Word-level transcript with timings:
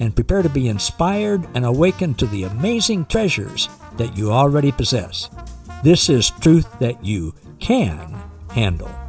and 0.00 0.14
prepare 0.14 0.42
to 0.42 0.48
be 0.48 0.68
inspired 0.68 1.46
and 1.54 1.64
awakened 1.64 2.18
to 2.18 2.26
the 2.26 2.44
amazing 2.44 3.06
treasures 3.06 3.68
that 3.96 4.16
you 4.16 4.32
already 4.32 4.72
possess. 4.72 5.30
This 5.82 6.08
is 6.08 6.30
truth 6.30 6.66
that 6.78 7.04
you 7.04 7.34
can 7.60 8.14
handle. 8.50 9.05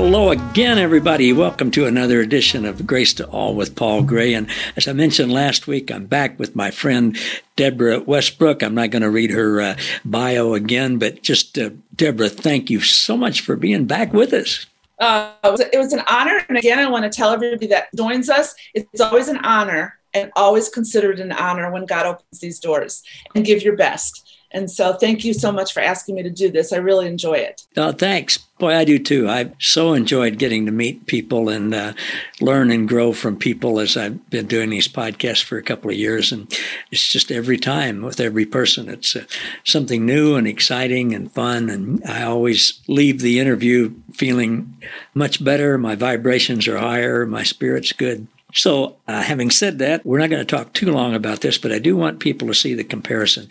Hello 0.00 0.30
again, 0.30 0.78
everybody. 0.78 1.32
Welcome 1.32 1.72
to 1.72 1.86
another 1.86 2.20
edition 2.20 2.64
of 2.64 2.86
Grace 2.86 3.12
to 3.14 3.26
All 3.26 3.56
with 3.56 3.74
Paul 3.74 4.04
Gray. 4.04 4.32
And 4.32 4.48
as 4.76 4.86
I 4.86 4.92
mentioned 4.92 5.32
last 5.32 5.66
week, 5.66 5.90
I'm 5.90 6.06
back 6.06 6.38
with 6.38 6.54
my 6.54 6.70
friend 6.70 7.18
Deborah 7.56 7.98
Westbrook. 7.98 8.62
I'm 8.62 8.76
not 8.76 8.90
going 8.90 9.02
to 9.02 9.10
read 9.10 9.32
her 9.32 9.60
uh, 9.60 9.76
bio 10.04 10.54
again, 10.54 10.98
but 10.98 11.22
just 11.22 11.58
uh, 11.58 11.70
Deborah, 11.96 12.28
thank 12.28 12.70
you 12.70 12.78
so 12.78 13.16
much 13.16 13.40
for 13.40 13.56
being 13.56 13.86
back 13.86 14.12
with 14.12 14.32
us. 14.32 14.66
Uh, 15.00 15.32
it, 15.42 15.50
was, 15.50 15.60
it 15.62 15.78
was 15.78 15.92
an 15.92 16.04
honor. 16.06 16.44
And 16.48 16.56
again, 16.56 16.78
I 16.78 16.88
want 16.88 17.02
to 17.02 17.10
tell 17.10 17.32
everybody 17.32 17.66
that 17.66 17.88
joins 17.96 18.30
us, 18.30 18.54
it's 18.74 19.00
always 19.00 19.26
an 19.26 19.38
honor 19.38 19.98
and 20.14 20.30
always 20.36 20.68
considered 20.68 21.18
an 21.18 21.32
honor 21.32 21.72
when 21.72 21.86
God 21.86 22.06
opens 22.06 22.38
these 22.38 22.60
doors 22.60 23.02
and 23.34 23.44
give 23.44 23.64
your 23.64 23.74
best. 23.74 24.27
And 24.50 24.70
so, 24.70 24.94
thank 24.94 25.24
you 25.24 25.34
so 25.34 25.52
much 25.52 25.72
for 25.72 25.80
asking 25.80 26.14
me 26.14 26.22
to 26.22 26.30
do 26.30 26.50
this. 26.50 26.72
I 26.72 26.78
really 26.78 27.06
enjoy 27.06 27.34
it. 27.34 27.66
Oh, 27.76 27.92
thanks. 27.92 28.38
Boy, 28.58 28.74
I 28.74 28.84
do 28.84 28.98
too. 28.98 29.28
I've 29.28 29.54
so 29.60 29.92
enjoyed 29.92 30.38
getting 30.38 30.66
to 30.66 30.72
meet 30.72 31.06
people 31.06 31.48
and 31.48 31.72
uh, 31.72 31.92
learn 32.40 32.72
and 32.72 32.88
grow 32.88 33.12
from 33.12 33.36
people 33.36 33.78
as 33.78 33.96
I've 33.96 34.28
been 34.30 34.46
doing 34.46 34.70
these 34.70 34.88
podcasts 34.88 35.44
for 35.44 35.58
a 35.58 35.62
couple 35.62 35.90
of 35.90 35.96
years. 35.96 36.32
And 36.32 36.52
it's 36.90 37.06
just 37.06 37.30
every 37.30 37.58
time 37.58 38.02
with 38.02 38.18
every 38.18 38.46
person, 38.46 38.88
it's 38.88 39.14
uh, 39.14 39.24
something 39.64 40.04
new 40.04 40.34
and 40.34 40.48
exciting 40.48 41.14
and 41.14 41.30
fun. 41.30 41.70
And 41.70 42.02
I 42.04 42.24
always 42.24 42.80
leave 42.88 43.20
the 43.20 43.38
interview 43.38 43.94
feeling 44.12 44.76
much 45.14 45.44
better. 45.44 45.78
My 45.78 45.94
vibrations 45.94 46.66
are 46.66 46.78
higher, 46.78 47.26
my 47.26 47.44
spirit's 47.44 47.92
good. 47.92 48.26
So, 48.54 48.96
uh, 49.06 49.20
having 49.22 49.50
said 49.50 49.78
that, 49.80 50.06
we're 50.06 50.18
not 50.18 50.30
going 50.30 50.44
to 50.44 50.56
talk 50.56 50.72
too 50.72 50.90
long 50.90 51.14
about 51.14 51.42
this, 51.42 51.58
but 51.58 51.70
I 51.70 51.78
do 51.78 51.96
want 51.96 52.18
people 52.18 52.48
to 52.48 52.54
see 52.54 52.72
the 52.72 52.82
comparison. 52.82 53.46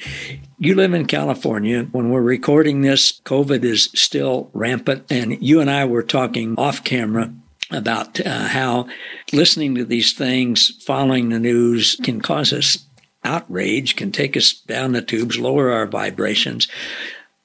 You 0.57 0.73
live 0.73 0.93
in 0.93 1.05
California. 1.05 1.83
When 1.91 2.09
we're 2.09 2.21
recording 2.21 2.81
this, 2.81 3.21
COVID 3.21 3.63
is 3.63 3.91
still 3.93 4.49
rampant. 4.53 5.05
And 5.11 5.41
you 5.41 5.61
and 5.61 5.69
I 5.69 5.85
were 5.85 6.01
talking 6.01 6.55
off 6.57 6.83
camera 6.83 7.31
about 7.69 8.19
uh, 8.25 8.47
how 8.47 8.87
listening 9.31 9.75
to 9.75 9.85
these 9.85 10.13
things, 10.13 10.71
following 10.83 11.29
the 11.29 11.39
news 11.39 11.95
can 12.01 12.19
cause 12.19 12.51
us 12.51 12.83
outrage, 13.23 13.95
can 13.95 14.11
take 14.11 14.35
us 14.35 14.53
down 14.53 14.93
the 14.93 15.01
tubes, 15.03 15.37
lower 15.37 15.71
our 15.71 15.85
vibrations. 15.85 16.67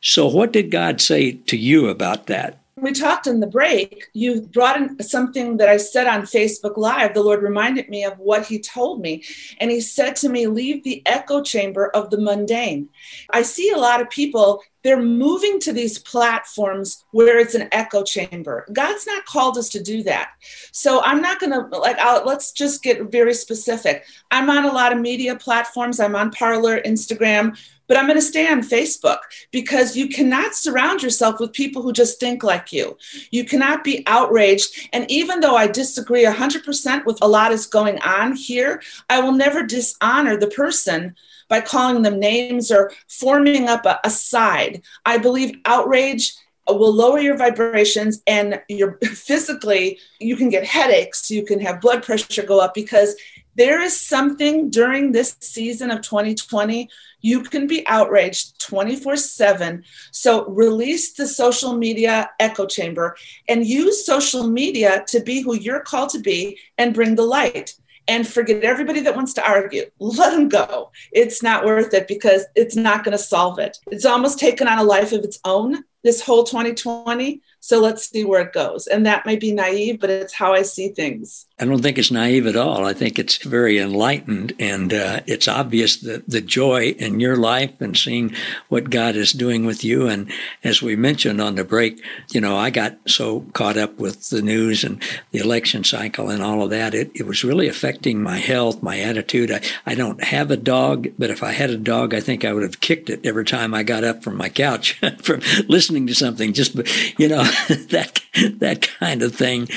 So, 0.00 0.26
what 0.26 0.52
did 0.52 0.70
God 0.70 1.00
say 1.00 1.32
to 1.32 1.56
you 1.56 1.88
about 1.88 2.28
that? 2.28 2.61
We 2.82 2.92
talked 2.92 3.26
in 3.26 3.40
the 3.40 3.46
break, 3.46 4.08
you 4.12 4.42
brought 4.42 4.76
in 4.76 5.02
something 5.02 5.56
that 5.58 5.68
I 5.68 5.76
said 5.76 6.06
on 6.06 6.22
Facebook 6.22 6.76
Live. 6.76 7.14
The 7.14 7.22
Lord 7.22 7.42
reminded 7.42 7.88
me 7.88 8.04
of 8.04 8.18
what 8.18 8.46
He 8.46 8.58
told 8.58 9.00
me. 9.00 9.24
And 9.60 9.70
He 9.70 9.80
said 9.80 10.16
to 10.16 10.28
me, 10.28 10.46
Leave 10.48 10.82
the 10.82 11.02
echo 11.06 11.42
chamber 11.42 11.88
of 11.90 12.10
the 12.10 12.20
mundane. 12.20 12.88
I 13.30 13.42
see 13.42 13.70
a 13.70 13.78
lot 13.78 14.00
of 14.00 14.10
people, 14.10 14.62
they're 14.82 15.00
moving 15.00 15.60
to 15.60 15.72
these 15.72 16.00
platforms 16.00 17.04
where 17.12 17.38
it's 17.38 17.54
an 17.54 17.68
echo 17.70 18.02
chamber. 18.02 18.66
God's 18.72 19.06
not 19.06 19.24
called 19.26 19.56
us 19.56 19.68
to 19.70 19.82
do 19.82 20.02
that. 20.02 20.30
So 20.72 21.00
I'm 21.02 21.22
not 21.22 21.38
going 21.38 21.52
to, 21.52 21.78
like, 21.78 21.98
I'll, 21.98 22.26
let's 22.26 22.50
just 22.50 22.82
get 22.82 23.12
very 23.12 23.34
specific. 23.34 24.04
I'm 24.32 24.50
on 24.50 24.64
a 24.64 24.72
lot 24.72 24.92
of 24.92 24.98
media 24.98 25.36
platforms, 25.36 26.00
I'm 26.00 26.16
on 26.16 26.32
Parler, 26.32 26.80
Instagram 26.82 27.56
but 27.92 27.98
I'm 27.98 28.06
going 28.06 28.18
to 28.18 28.24
stay 28.24 28.50
on 28.50 28.62
Facebook 28.62 29.18
because 29.50 29.94
you 29.98 30.08
cannot 30.08 30.54
surround 30.54 31.02
yourself 31.02 31.38
with 31.38 31.52
people 31.52 31.82
who 31.82 31.92
just 31.92 32.18
think 32.18 32.42
like 32.42 32.72
you. 32.72 32.96
You 33.30 33.44
cannot 33.44 33.84
be 33.84 34.02
outraged. 34.06 34.88
And 34.94 35.04
even 35.10 35.40
though 35.40 35.56
I 35.56 35.66
disagree 35.66 36.24
100% 36.24 37.04
with 37.04 37.18
a 37.20 37.28
lot 37.28 37.52
is 37.52 37.66
going 37.66 38.00
on 38.00 38.34
here, 38.34 38.80
I 39.10 39.20
will 39.20 39.32
never 39.32 39.62
dishonor 39.62 40.38
the 40.38 40.46
person 40.46 41.14
by 41.50 41.60
calling 41.60 42.00
them 42.00 42.18
names 42.18 42.72
or 42.72 42.92
forming 43.08 43.68
up 43.68 43.84
a, 43.84 44.00
a 44.04 44.08
side. 44.08 44.80
I 45.04 45.18
believe 45.18 45.58
outrage 45.66 46.32
will 46.68 46.94
lower 46.94 47.18
your 47.18 47.36
vibrations 47.36 48.22
and 48.26 48.58
you're 48.70 48.98
physically 49.02 49.98
you 50.20 50.36
can 50.36 50.48
get 50.48 50.64
headaches 50.64 51.28
you 51.30 51.44
can 51.44 51.58
have 51.58 51.80
blood 51.80 52.02
pressure 52.02 52.44
go 52.44 52.60
up 52.60 52.72
because 52.72 53.16
there 53.54 53.80
is 53.80 54.00
something 54.00 54.70
during 54.70 55.12
this 55.12 55.36
season 55.40 55.90
of 55.90 56.02
2020 56.02 56.88
you 57.22 57.42
can 57.42 57.66
be 57.66 57.86
outraged 57.86 58.60
24 58.60 59.16
7. 59.16 59.84
So 60.10 60.46
release 60.46 61.12
the 61.12 61.26
social 61.26 61.74
media 61.76 62.30
echo 62.38 62.66
chamber 62.66 63.16
and 63.48 63.66
use 63.66 64.04
social 64.04 64.46
media 64.48 65.04
to 65.08 65.20
be 65.20 65.40
who 65.40 65.54
you're 65.54 65.80
called 65.80 66.10
to 66.10 66.18
be 66.18 66.58
and 66.76 66.92
bring 66.94 67.14
the 67.14 67.22
light. 67.22 67.74
And 68.08 68.26
forget 68.26 68.64
everybody 68.64 68.98
that 69.02 69.14
wants 69.14 69.32
to 69.34 69.48
argue. 69.48 69.84
Let 70.00 70.32
them 70.32 70.48
go. 70.48 70.90
It's 71.12 71.40
not 71.40 71.64
worth 71.64 71.94
it 71.94 72.08
because 72.08 72.44
it's 72.56 72.74
not 72.74 73.04
going 73.04 73.16
to 73.16 73.22
solve 73.22 73.60
it. 73.60 73.78
It's 73.92 74.04
almost 74.04 74.40
taken 74.40 74.66
on 74.66 74.78
a 74.78 74.82
life 74.82 75.12
of 75.12 75.22
its 75.22 75.38
own 75.44 75.84
this 76.02 76.20
whole 76.20 76.42
2020 76.42 77.40
so 77.64 77.78
let's 77.78 78.10
see 78.10 78.24
where 78.24 78.42
it 78.42 78.52
goes. 78.52 78.88
And 78.88 79.06
that 79.06 79.24
may 79.24 79.36
be 79.36 79.52
naive, 79.52 80.00
but 80.00 80.10
it's 80.10 80.34
how 80.34 80.52
I 80.52 80.62
see 80.62 80.88
things. 80.88 81.46
I 81.62 81.64
don't 81.64 81.80
think 81.80 81.96
it's 81.96 82.10
naive 82.10 82.48
at 82.48 82.56
all. 82.56 82.84
I 82.84 82.92
think 82.92 83.20
it's 83.20 83.36
very 83.36 83.78
enlightened 83.78 84.52
and 84.58 84.92
uh, 84.92 85.20
it's 85.28 85.46
obvious 85.46 85.96
that 85.98 86.28
the 86.28 86.40
joy 86.40 86.88
in 86.98 87.20
your 87.20 87.36
life 87.36 87.80
and 87.80 87.96
seeing 87.96 88.34
what 88.68 88.90
God 88.90 89.14
is 89.14 89.30
doing 89.30 89.64
with 89.64 89.84
you. 89.84 90.08
And 90.08 90.28
as 90.64 90.82
we 90.82 90.96
mentioned 90.96 91.40
on 91.40 91.54
the 91.54 91.62
break, 91.62 92.02
you 92.32 92.40
know, 92.40 92.56
I 92.56 92.70
got 92.70 92.98
so 93.06 93.46
caught 93.52 93.76
up 93.76 93.96
with 94.00 94.30
the 94.30 94.42
news 94.42 94.82
and 94.82 95.00
the 95.30 95.38
election 95.38 95.84
cycle 95.84 96.30
and 96.30 96.42
all 96.42 96.64
of 96.64 96.70
that. 96.70 96.94
It, 96.94 97.12
it 97.14 97.28
was 97.28 97.44
really 97.44 97.68
affecting 97.68 98.20
my 98.20 98.38
health, 98.38 98.82
my 98.82 98.98
attitude. 98.98 99.52
I, 99.52 99.60
I 99.86 99.94
don't 99.94 100.24
have 100.24 100.50
a 100.50 100.56
dog, 100.56 101.10
but 101.16 101.30
if 101.30 101.44
I 101.44 101.52
had 101.52 101.70
a 101.70 101.78
dog, 101.78 102.12
I 102.12 102.18
think 102.18 102.44
I 102.44 102.52
would 102.52 102.64
have 102.64 102.80
kicked 102.80 103.08
it 103.08 103.24
every 103.24 103.44
time 103.44 103.72
I 103.72 103.84
got 103.84 104.02
up 104.02 104.24
from 104.24 104.36
my 104.36 104.48
couch 104.48 105.00
from 105.22 105.42
listening 105.68 106.08
to 106.08 106.14
something. 106.16 106.54
Just, 106.54 106.74
you 107.20 107.28
know, 107.28 107.44
that 107.90 108.20
that 108.58 108.88
kind 108.98 109.22
of 109.22 109.32
thing, 109.34 109.68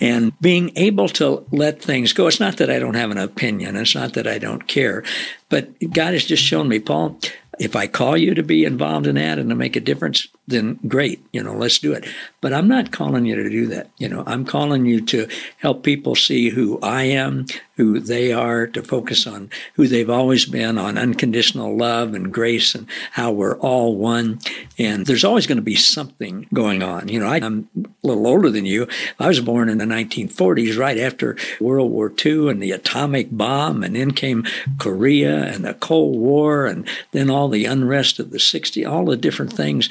and 0.00 0.38
being 0.40 0.72
able 0.76 1.08
to 1.08 1.29
let 1.50 1.82
things 1.82 2.12
go. 2.12 2.26
It's 2.26 2.40
not 2.40 2.56
that 2.58 2.70
I 2.70 2.78
don't 2.78 2.94
have 2.94 3.10
an 3.10 3.18
opinion. 3.18 3.76
It's 3.76 3.94
not 3.94 4.14
that 4.14 4.26
I 4.26 4.38
don't 4.38 4.66
care, 4.66 5.02
but 5.48 5.70
God 5.92 6.12
has 6.12 6.24
just 6.24 6.42
shown 6.42 6.68
me, 6.68 6.78
Paul. 6.78 7.18
If 7.58 7.76
I 7.76 7.86
call 7.86 8.16
you 8.16 8.34
to 8.34 8.42
be 8.42 8.64
involved 8.64 9.06
in 9.06 9.16
that 9.16 9.38
and 9.38 9.50
to 9.50 9.54
make 9.54 9.76
a 9.76 9.80
difference, 9.80 10.26
then 10.50 10.78
great, 10.86 11.24
you 11.32 11.42
know, 11.42 11.54
let's 11.54 11.78
do 11.78 11.92
it. 11.92 12.04
But 12.40 12.52
I'm 12.52 12.68
not 12.68 12.92
calling 12.92 13.24
you 13.24 13.36
to 13.36 13.48
do 13.48 13.66
that. 13.68 13.90
You 13.98 14.08
know, 14.08 14.24
I'm 14.26 14.44
calling 14.44 14.86
you 14.86 15.00
to 15.06 15.28
help 15.58 15.82
people 15.82 16.14
see 16.14 16.50
who 16.50 16.78
I 16.80 17.04
am, 17.04 17.46
who 17.76 17.98
they 17.98 18.32
are, 18.32 18.66
to 18.66 18.82
focus 18.82 19.26
on 19.26 19.50
who 19.74 19.88
they've 19.88 20.10
always 20.10 20.44
been, 20.44 20.76
on 20.76 20.98
unconditional 20.98 21.76
love 21.76 22.14
and 22.14 22.32
grace 22.32 22.74
and 22.74 22.86
how 23.12 23.32
we're 23.32 23.58
all 23.58 23.96
one. 23.96 24.38
And 24.78 25.06
there's 25.06 25.24
always 25.24 25.46
going 25.46 25.56
to 25.56 25.62
be 25.62 25.76
something 25.76 26.46
going 26.52 26.82
on. 26.82 27.08
You 27.08 27.20
know, 27.20 27.26
I, 27.26 27.38
am 27.38 27.68
a 27.76 28.06
little 28.06 28.26
older 28.26 28.50
than 28.50 28.66
you. 28.66 28.86
I 29.18 29.28
was 29.28 29.40
born 29.40 29.68
in 29.68 29.78
the 29.78 29.84
1940s, 29.84 30.78
right 30.78 30.98
after 30.98 31.36
World 31.60 31.90
War 31.90 32.12
II 32.24 32.50
and 32.50 32.62
the 32.62 32.72
atomic 32.72 33.28
bomb, 33.30 33.82
and 33.82 33.96
then 33.96 34.10
came 34.10 34.44
Korea 34.78 35.44
and 35.44 35.64
the 35.64 35.74
Cold 35.74 36.18
War, 36.18 36.66
and 36.66 36.86
then 37.12 37.30
all 37.30 37.48
the 37.48 37.64
unrest 37.64 38.18
of 38.18 38.30
the 38.30 38.38
60s, 38.38 38.90
all 38.90 39.04
the 39.04 39.16
different 39.16 39.52
things. 39.52 39.88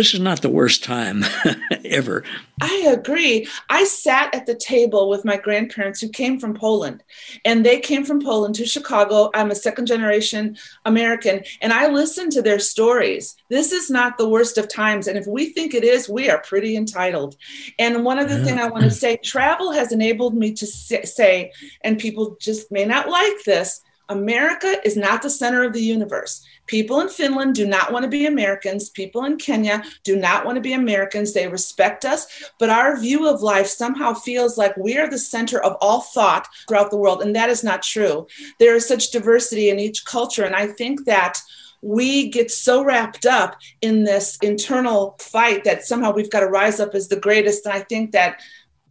This 0.00 0.14
is 0.14 0.20
not 0.20 0.40
the 0.40 0.48
worst 0.48 0.82
time 0.82 1.26
ever. 1.84 2.24
I 2.62 2.86
agree. 2.90 3.46
I 3.68 3.84
sat 3.84 4.34
at 4.34 4.46
the 4.46 4.54
table 4.54 5.10
with 5.10 5.26
my 5.26 5.36
grandparents 5.36 6.00
who 6.00 6.08
came 6.08 6.40
from 6.40 6.54
Poland 6.54 7.02
and 7.44 7.66
they 7.66 7.80
came 7.80 8.06
from 8.06 8.22
Poland 8.22 8.54
to 8.54 8.64
Chicago. 8.64 9.30
I'm 9.34 9.50
a 9.50 9.54
second 9.54 9.84
generation 9.84 10.56
American, 10.86 11.44
and 11.60 11.74
I 11.74 11.88
listened 11.88 12.32
to 12.32 12.40
their 12.40 12.58
stories. 12.58 13.36
This 13.50 13.72
is 13.72 13.90
not 13.90 14.16
the 14.16 14.26
worst 14.26 14.56
of 14.56 14.68
times. 14.68 15.06
And 15.06 15.18
if 15.18 15.26
we 15.26 15.50
think 15.50 15.74
it 15.74 15.84
is, 15.84 16.08
we 16.08 16.30
are 16.30 16.40
pretty 16.40 16.78
entitled. 16.78 17.36
And 17.78 18.02
one 18.02 18.18
other 18.18 18.38
yeah. 18.38 18.44
thing 18.44 18.58
I 18.58 18.70
want 18.70 18.84
to 18.84 18.90
say 18.90 19.18
travel 19.18 19.70
has 19.70 19.92
enabled 19.92 20.34
me 20.34 20.54
to 20.54 20.66
say, 20.66 21.52
and 21.84 21.98
people 21.98 22.38
just 22.40 22.72
may 22.72 22.86
not 22.86 23.10
like 23.10 23.44
this, 23.44 23.82
America 24.10 24.76
is 24.84 24.96
not 24.96 25.22
the 25.22 25.30
center 25.30 25.64
of 25.64 25.72
the 25.72 25.82
universe. 25.82 26.44
People 26.66 27.00
in 27.00 27.08
Finland 27.08 27.54
do 27.54 27.66
not 27.66 27.92
want 27.92 28.02
to 28.02 28.08
be 28.08 28.26
Americans. 28.26 28.90
People 28.90 29.24
in 29.24 29.36
Kenya 29.38 29.82
do 30.04 30.16
not 30.16 30.44
want 30.44 30.56
to 30.56 30.60
be 30.60 30.72
Americans. 30.72 31.32
They 31.32 31.48
respect 31.48 32.04
us, 32.04 32.26
but 32.58 32.70
our 32.70 32.98
view 32.98 33.28
of 33.28 33.40
life 33.40 33.66
somehow 33.66 34.14
feels 34.14 34.58
like 34.58 34.76
we 34.76 34.98
are 34.98 35.08
the 35.08 35.18
center 35.18 35.60
of 35.60 35.76
all 35.80 36.00
thought 36.00 36.46
throughout 36.68 36.90
the 36.90 36.96
world. 36.96 37.22
And 37.22 37.34
that 37.34 37.50
is 37.50 37.64
not 37.64 37.82
true. 37.82 38.26
There 38.58 38.74
is 38.74 38.86
such 38.86 39.10
diversity 39.10 39.70
in 39.70 39.78
each 39.78 40.04
culture. 40.04 40.44
And 40.44 40.54
I 40.54 40.66
think 40.66 41.06
that 41.06 41.40
we 41.82 42.28
get 42.28 42.50
so 42.50 42.84
wrapped 42.84 43.24
up 43.24 43.56
in 43.80 44.04
this 44.04 44.36
internal 44.42 45.16
fight 45.18 45.64
that 45.64 45.84
somehow 45.84 46.12
we've 46.12 46.30
got 46.30 46.40
to 46.40 46.46
rise 46.46 46.78
up 46.78 46.94
as 46.94 47.08
the 47.08 47.18
greatest. 47.18 47.64
And 47.64 47.74
I 47.74 47.80
think 47.80 48.12
that 48.12 48.42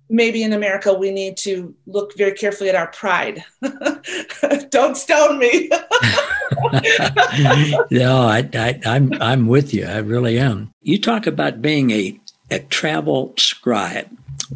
maybe 0.10 0.44
in 0.44 0.54
America 0.54 0.94
we 0.94 1.12
need 1.12 1.38
to 1.38 1.74
look 1.88 2.16
very 2.18 2.34
carefully 2.34 2.70
at 2.70 2.76
our 2.76 2.88
pride. 2.88 3.44
Don't 4.70 4.98
stone 4.98 5.40
me. 5.40 5.70
no, 7.92 8.22
I, 8.28 8.50
I, 8.54 8.80
I'm 8.86 9.14
I'm 9.22 9.48
with 9.48 9.74
you. 9.74 9.86
I 9.86 9.98
really 9.98 10.40
am. 10.40 10.72
You 10.82 11.00
talk 11.00 11.28
about 11.28 11.62
being 11.62 11.92
a 11.92 12.20
a 12.52 12.60
travel 12.60 13.34
scribe. 13.38 14.10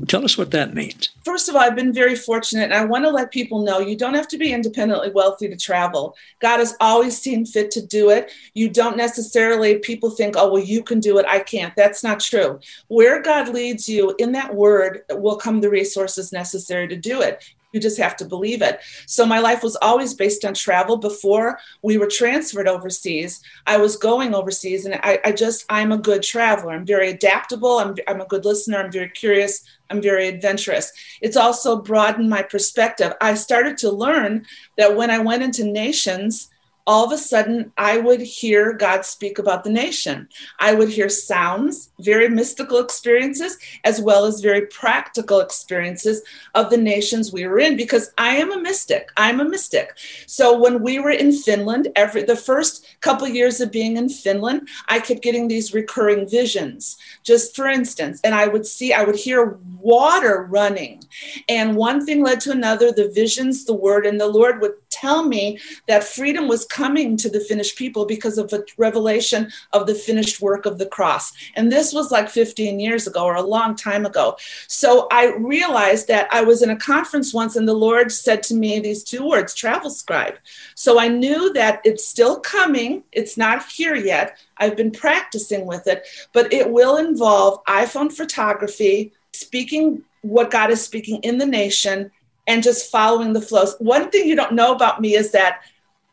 Tell 0.07 0.25
us 0.25 0.37
what 0.37 0.51
that 0.51 0.73
means. 0.73 1.09
First 1.23 1.49
of 1.49 1.55
all, 1.55 1.61
I've 1.61 1.75
been 1.75 1.93
very 1.93 2.15
fortunate, 2.15 2.63
and 2.63 2.73
I 2.73 2.83
want 2.83 3.05
to 3.05 3.11
let 3.11 3.31
people 3.31 3.61
know 3.63 3.79
you 3.79 3.95
don't 3.95 4.15
have 4.15 4.27
to 4.29 4.37
be 4.37 4.51
independently 4.51 5.11
wealthy 5.11 5.47
to 5.47 5.55
travel. 5.55 6.15
God 6.39 6.57
has 6.57 6.75
always 6.79 7.17
seen 7.17 7.45
fit 7.45 7.69
to 7.71 7.85
do 7.85 8.09
it. 8.09 8.31
You 8.53 8.69
don't 8.69 8.97
necessarily, 8.97 9.79
people 9.79 10.09
think, 10.09 10.35
oh, 10.35 10.51
well, 10.51 10.63
you 10.63 10.83
can 10.83 10.99
do 10.99 11.19
it, 11.19 11.25
I 11.27 11.39
can't. 11.39 11.75
That's 11.75 12.03
not 12.03 12.19
true. 12.19 12.59
Where 12.87 13.21
God 13.21 13.49
leads 13.49 13.87
you, 13.87 14.15
in 14.17 14.31
that 14.31 14.53
word 14.53 15.01
will 15.11 15.37
come 15.37 15.61
the 15.61 15.69
resources 15.69 16.33
necessary 16.33 16.87
to 16.87 16.95
do 16.95 17.21
it. 17.21 17.43
You 17.73 17.79
just 17.79 17.97
have 17.97 18.15
to 18.17 18.25
believe 18.25 18.61
it. 18.61 18.79
So 19.07 19.25
my 19.25 19.39
life 19.39 19.63
was 19.63 19.75
always 19.77 20.13
based 20.13 20.45
on 20.45 20.53
travel. 20.53 20.95
Before 20.95 21.59
we 21.81 21.97
were 21.97 22.07
transferred 22.07 22.67
overseas, 22.67 23.41
I 23.65 23.77
was 23.77 23.97
going 23.97 24.33
overseas, 24.33 24.85
and 24.85 24.95
I, 25.03 25.19
I 25.25 25.31
just 25.31 25.65
I'm 25.69 25.91
a 25.91 25.97
good 25.97 26.21
traveler. 26.23 26.73
I'm 26.73 26.85
very 26.85 27.09
adaptable. 27.09 27.79
I'm 27.79 27.95
I'm 28.07 28.21
a 28.21 28.27
good 28.27 28.45
listener. 28.45 28.77
I'm 28.77 28.91
very 28.91 29.09
curious. 29.09 29.65
I'm 29.89 30.01
very 30.01 30.27
adventurous. 30.27 30.91
It's 31.21 31.37
also 31.37 31.81
broadened 31.81 32.29
my 32.29 32.43
perspective. 32.43 33.13
I 33.19 33.33
started 33.33 33.77
to 33.79 33.91
learn 33.91 34.45
that 34.77 34.95
when 34.95 35.09
I 35.09 35.19
went 35.19 35.43
into 35.43 35.65
nations, 35.65 36.49
all 36.85 37.05
of 37.05 37.11
a 37.11 37.17
sudden 37.17 37.71
I 37.77 37.97
would 37.97 38.21
hear 38.21 38.73
God 38.73 39.05
speak 39.05 39.39
about 39.39 39.63
the 39.63 39.69
nation. 39.69 40.27
I 40.59 40.73
would 40.73 40.89
hear 40.89 41.09
sounds, 41.09 41.91
very 41.99 42.27
mystical 42.27 42.79
experiences, 42.79 43.57
as 43.83 44.01
well 44.01 44.25
as 44.25 44.41
very 44.41 44.67
practical 44.67 45.39
experiences 45.39 46.21
of 46.55 46.69
the 46.69 46.77
nations 46.77 47.31
we 47.31 47.47
were 47.47 47.59
in, 47.59 47.77
because 47.77 48.11
I 48.17 48.35
am 48.35 48.51
a 48.51 48.59
mystic. 48.59 49.09
I'm 49.17 49.39
a 49.39 49.45
mystic. 49.45 49.97
So 50.27 50.57
when 50.57 50.83
we 50.83 50.99
were 50.99 51.11
in 51.11 51.31
Finland, 51.31 51.87
every 51.95 52.23
the 52.23 52.35
first 52.35 52.85
couple 53.01 53.27
years 53.27 53.61
of 53.61 53.71
being 53.71 53.97
in 53.97 54.09
Finland, 54.09 54.67
I 54.87 54.99
kept 54.99 55.21
getting 55.21 55.47
these 55.47 55.73
recurring 55.73 56.27
visions. 56.27 56.97
Just 57.23 57.55
for 57.55 57.67
instance, 57.67 58.19
and 58.23 58.35
I 58.35 58.47
would 58.47 58.65
see, 58.65 58.93
I 58.93 59.03
would 59.03 59.15
hear 59.15 59.57
water 59.79 60.47
running. 60.49 61.03
And 61.47 61.75
one 61.75 62.05
thing 62.05 62.23
led 62.23 62.39
to 62.41 62.51
another, 62.51 62.91
the 62.91 63.09
visions, 63.09 63.65
the 63.65 63.73
word, 63.73 64.05
and 64.05 64.19
the 64.19 64.27
Lord 64.27 64.61
would 64.61 64.82
tell 65.03 65.27
me 65.27 65.59
that 65.89 66.03
freedom 66.03 66.47
was 66.47 66.65
coming 66.65 67.17
to 67.17 67.29
the 67.29 67.41
Finnish 67.41 67.75
people 67.75 68.05
because 68.05 68.37
of 68.37 68.53
a 68.53 68.63
revelation 68.77 69.51
of 69.73 69.85
the 69.85 69.95
finished 69.95 70.41
work 70.41 70.65
of 70.65 70.77
the 70.77 70.85
cross. 70.85 71.33
And 71.55 71.69
this 71.69 71.91
was 71.91 72.09
like 72.09 72.29
15 72.29 72.79
years 72.79 73.05
ago 73.05 73.25
or 73.25 73.35
a 73.35 73.51
long 73.55 73.75
time 73.75 74.05
ago. 74.05 74.37
So 74.67 75.07
I 75.11 75.35
realized 75.35 76.07
that 76.07 76.27
I 76.31 76.41
was 76.41 76.61
in 76.61 76.69
a 76.69 76.77
conference 76.77 77.33
once 77.33 77.57
and 77.57 77.67
the 77.67 77.73
Lord 77.73 78.13
said 78.13 78.41
to 78.43 78.55
me 78.55 78.79
these 78.79 79.03
two 79.03 79.27
words 79.27 79.53
travel 79.53 79.89
scribe. 79.89 80.35
So 80.75 80.97
I 80.97 81.09
knew 81.09 81.51
that 81.51 81.81
it's 81.83 82.07
still 82.07 82.39
coming, 82.39 83.03
it's 83.11 83.35
not 83.37 83.65
here 83.69 83.95
yet. 83.95 84.37
I've 84.57 84.77
been 84.77 84.91
practicing 84.91 85.65
with 85.65 85.85
it, 85.87 86.07
but 86.31 86.53
it 86.53 86.69
will 86.69 86.95
involve 86.95 87.61
iPhone 87.65 88.11
photography, 88.11 89.11
speaking 89.33 90.03
what 90.21 90.49
God 90.49 90.71
is 90.71 90.81
speaking 90.81 91.19
in 91.23 91.37
the 91.37 91.45
nation, 91.45 92.09
and 92.47 92.63
just 92.63 92.91
following 92.91 93.33
the 93.33 93.41
flows. 93.41 93.75
One 93.79 94.09
thing 94.09 94.27
you 94.27 94.35
don't 94.35 94.53
know 94.53 94.73
about 94.73 95.01
me 95.01 95.15
is 95.15 95.31
that 95.31 95.61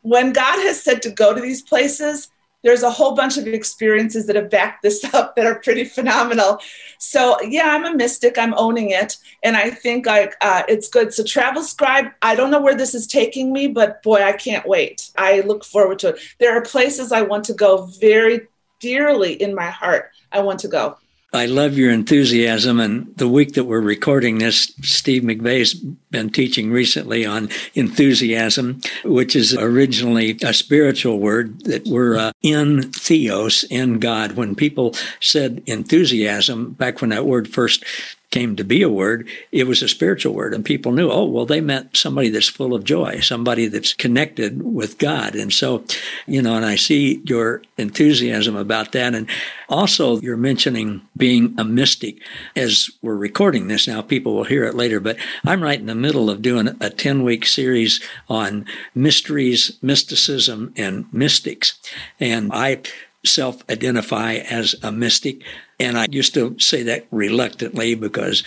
when 0.01 0.33
God 0.33 0.59
has 0.63 0.81
said 0.81 1.01
to 1.03 1.11
go 1.11 1.33
to 1.33 1.41
these 1.41 1.61
places, 1.61 2.29
there's 2.63 2.83
a 2.83 2.91
whole 2.91 3.15
bunch 3.15 3.37
of 3.37 3.47
experiences 3.47 4.27
that 4.27 4.35
have 4.35 4.49
backed 4.49 4.83
this 4.83 5.03
up 5.13 5.35
that 5.35 5.45
are 5.45 5.59
pretty 5.59 5.83
phenomenal. 5.83 6.59
So 6.97 7.41
yeah, 7.41 7.69
I'm 7.69 7.85
a 7.85 7.95
mystic. 7.95 8.37
I'm 8.37 8.53
owning 8.55 8.91
it, 8.91 9.17
and 9.43 9.57
I 9.57 9.69
think 9.69 10.07
I 10.07 10.31
uh, 10.41 10.63
it's 10.67 10.87
good. 10.87 11.13
So 11.13 11.23
travel 11.23 11.63
scribe. 11.63 12.07
I 12.21 12.35
don't 12.35 12.51
know 12.51 12.61
where 12.61 12.75
this 12.75 12.93
is 12.93 13.07
taking 13.07 13.51
me, 13.51 13.67
but 13.67 14.03
boy, 14.03 14.23
I 14.23 14.33
can't 14.33 14.67
wait. 14.67 15.09
I 15.17 15.41
look 15.41 15.63
forward 15.63 15.99
to 15.99 16.09
it. 16.09 16.19
There 16.39 16.55
are 16.55 16.61
places 16.61 17.11
I 17.11 17.23
want 17.23 17.45
to 17.45 17.53
go 17.53 17.85
very 17.99 18.47
dearly 18.79 19.33
in 19.33 19.55
my 19.55 19.69
heart. 19.69 20.11
I 20.31 20.41
want 20.41 20.59
to 20.59 20.67
go. 20.67 20.97
I 21.33 21.45
love 21.45 21.77
your 21.77 21.91
enthusiasm. 21.91 22.79
And 22.81 23.15
the 23.15 23.27
week 23.27 23.53
that 23.53 23.63
we're 23.63 23.79
recording 23.79 24.39
this, 24.39 24.73
Steve 24.81 25.23
McVey's 25.23 25.73
been 25.73 26.29
teaching 26.29 26.71
recently 26.71 27.25
on 27.25 27.49
enthusiasm, 27.73 28.81
which 29.05 29.33
is 29.35 29.55
originally 29.55 30.37
a 30.43 30.53
spiritual 30.53 31.19
word 31.19 31.61
that 31.61 31.85
we're 31.85 32.17
uh, 32.17 32.31
in 32.41 32.91
theos, 32.91 33.63
in 33.69 33.99
God. 33.99 34.33
When 34.33 34.55
people 34.55 34.93
said 35.21 35.63
enthusiasm, 35.67 36.71
back 36.71 36.99
when 36.99 37.11
that 37.11 37.25
word 37.25 37.47
first 37.47 37.85
came 38.31 38.55
to 38.55 38.63
be 38.63 38.81
a 38.81 38.89
word, 38.89 39.27
it 39.51 39.67
was 39.67 39.83
a 39.83 39.87
spiritual 39.87 40.33
word. 40.33 40.53
And 40.53 40.65
people 40.65 40.91
knew, 40.93 41.11
oh, 41.11 41.25
well, 41.25 41.45
they 41.45 41.61
meant 41.61 41.95
somebody 41.95 42.29
that's 42.29 42.47
full 42.47 42.73
of 42.73 42.83
joy, 42.83 43.19
somebody 43.19 43.67
that's 43.67 43.93
connected 43.93 44.63
with 44.63 44.97
God. 44.97 45.35
And 45.35 45.53
so, 45.53 45.83
you 46.25 46.41
know, 46.41 46.55
and 46.55 46.65
I 46.65 46.75
see 46.75 47.21
your 47.25 47.61
enthusiasm 47.77 48.55
about 48.55 48.93
that. 48.93 49.13
And 49.13 49.27
also, 49.69 50.19
you're 50.21 50.37
mentioning 50.37 51.01
being 51.15 51.53
a 51.57 51.63
mystic. 51.63 52.19
As 52.55 52.89
we're 53.01 53.15
recording 53.15 53.67
this 53.67 53.87
now, 53.87 54.01
people 54.01 54.33
will 54.33 54.45
hear 54.45 54.63
it 54.63 54.75
later, 54.75 54.99
but 54.99 55.17
I'm 55.45 55.61
right 55.61 55.79
in 55.79 55.85
the 55.85 55.95
middle 55.95 56.29
of 56.29 56.41
doing 56.41 56.69
a 56.79 56.89
10 56.89 57.23
week 57.23 57.45
series 57.45 58.01
on 58.29 58.65
mysteries, 58.95 59.77
mysticism, 59.81 60.73
and 60.77 61.05
mystics. 61.13 61.79
And 62.19 62.51
I 62.53 62.81
self 63.25 63.63
identify 63.69 64.35
as 64.35 64.75
a 64.83 64.91
mystic. 64.91 65.43
And 65.79 65.97
I 65.97 66.07
used 66.09 66.33
to 66.35 66.57
say 66.59 66.83
that 66.83 67.07
reluctantly 67.11 67.95
because, 67.95 68.43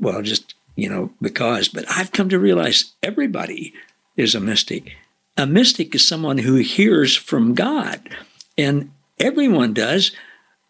well, 0.00 0.22
just, 0.22 0.54
you 0.76 0.88
know, 0.88 1.10
because, 1.20 1.68
but 1.68 1.84
I've 1.90 2.12
come 2.12 2.28
to 2.30 2.38
realize 2.38 2.92
everybody 3.02 3.74
is 4.16 4.34
a 4.34 4.40
mystic. 4.40 4.92
A 5.36 5.46
mystic 5.46 5.94
is 5.94 6.06
someone 6.06 6.38
who 6.38 6.56
hears 6.56 7.14
from 7.14 7.54
God, 7.54 8.08
and 8.56 8.90
everyone 9.18 9.72
does. 9.72 10.12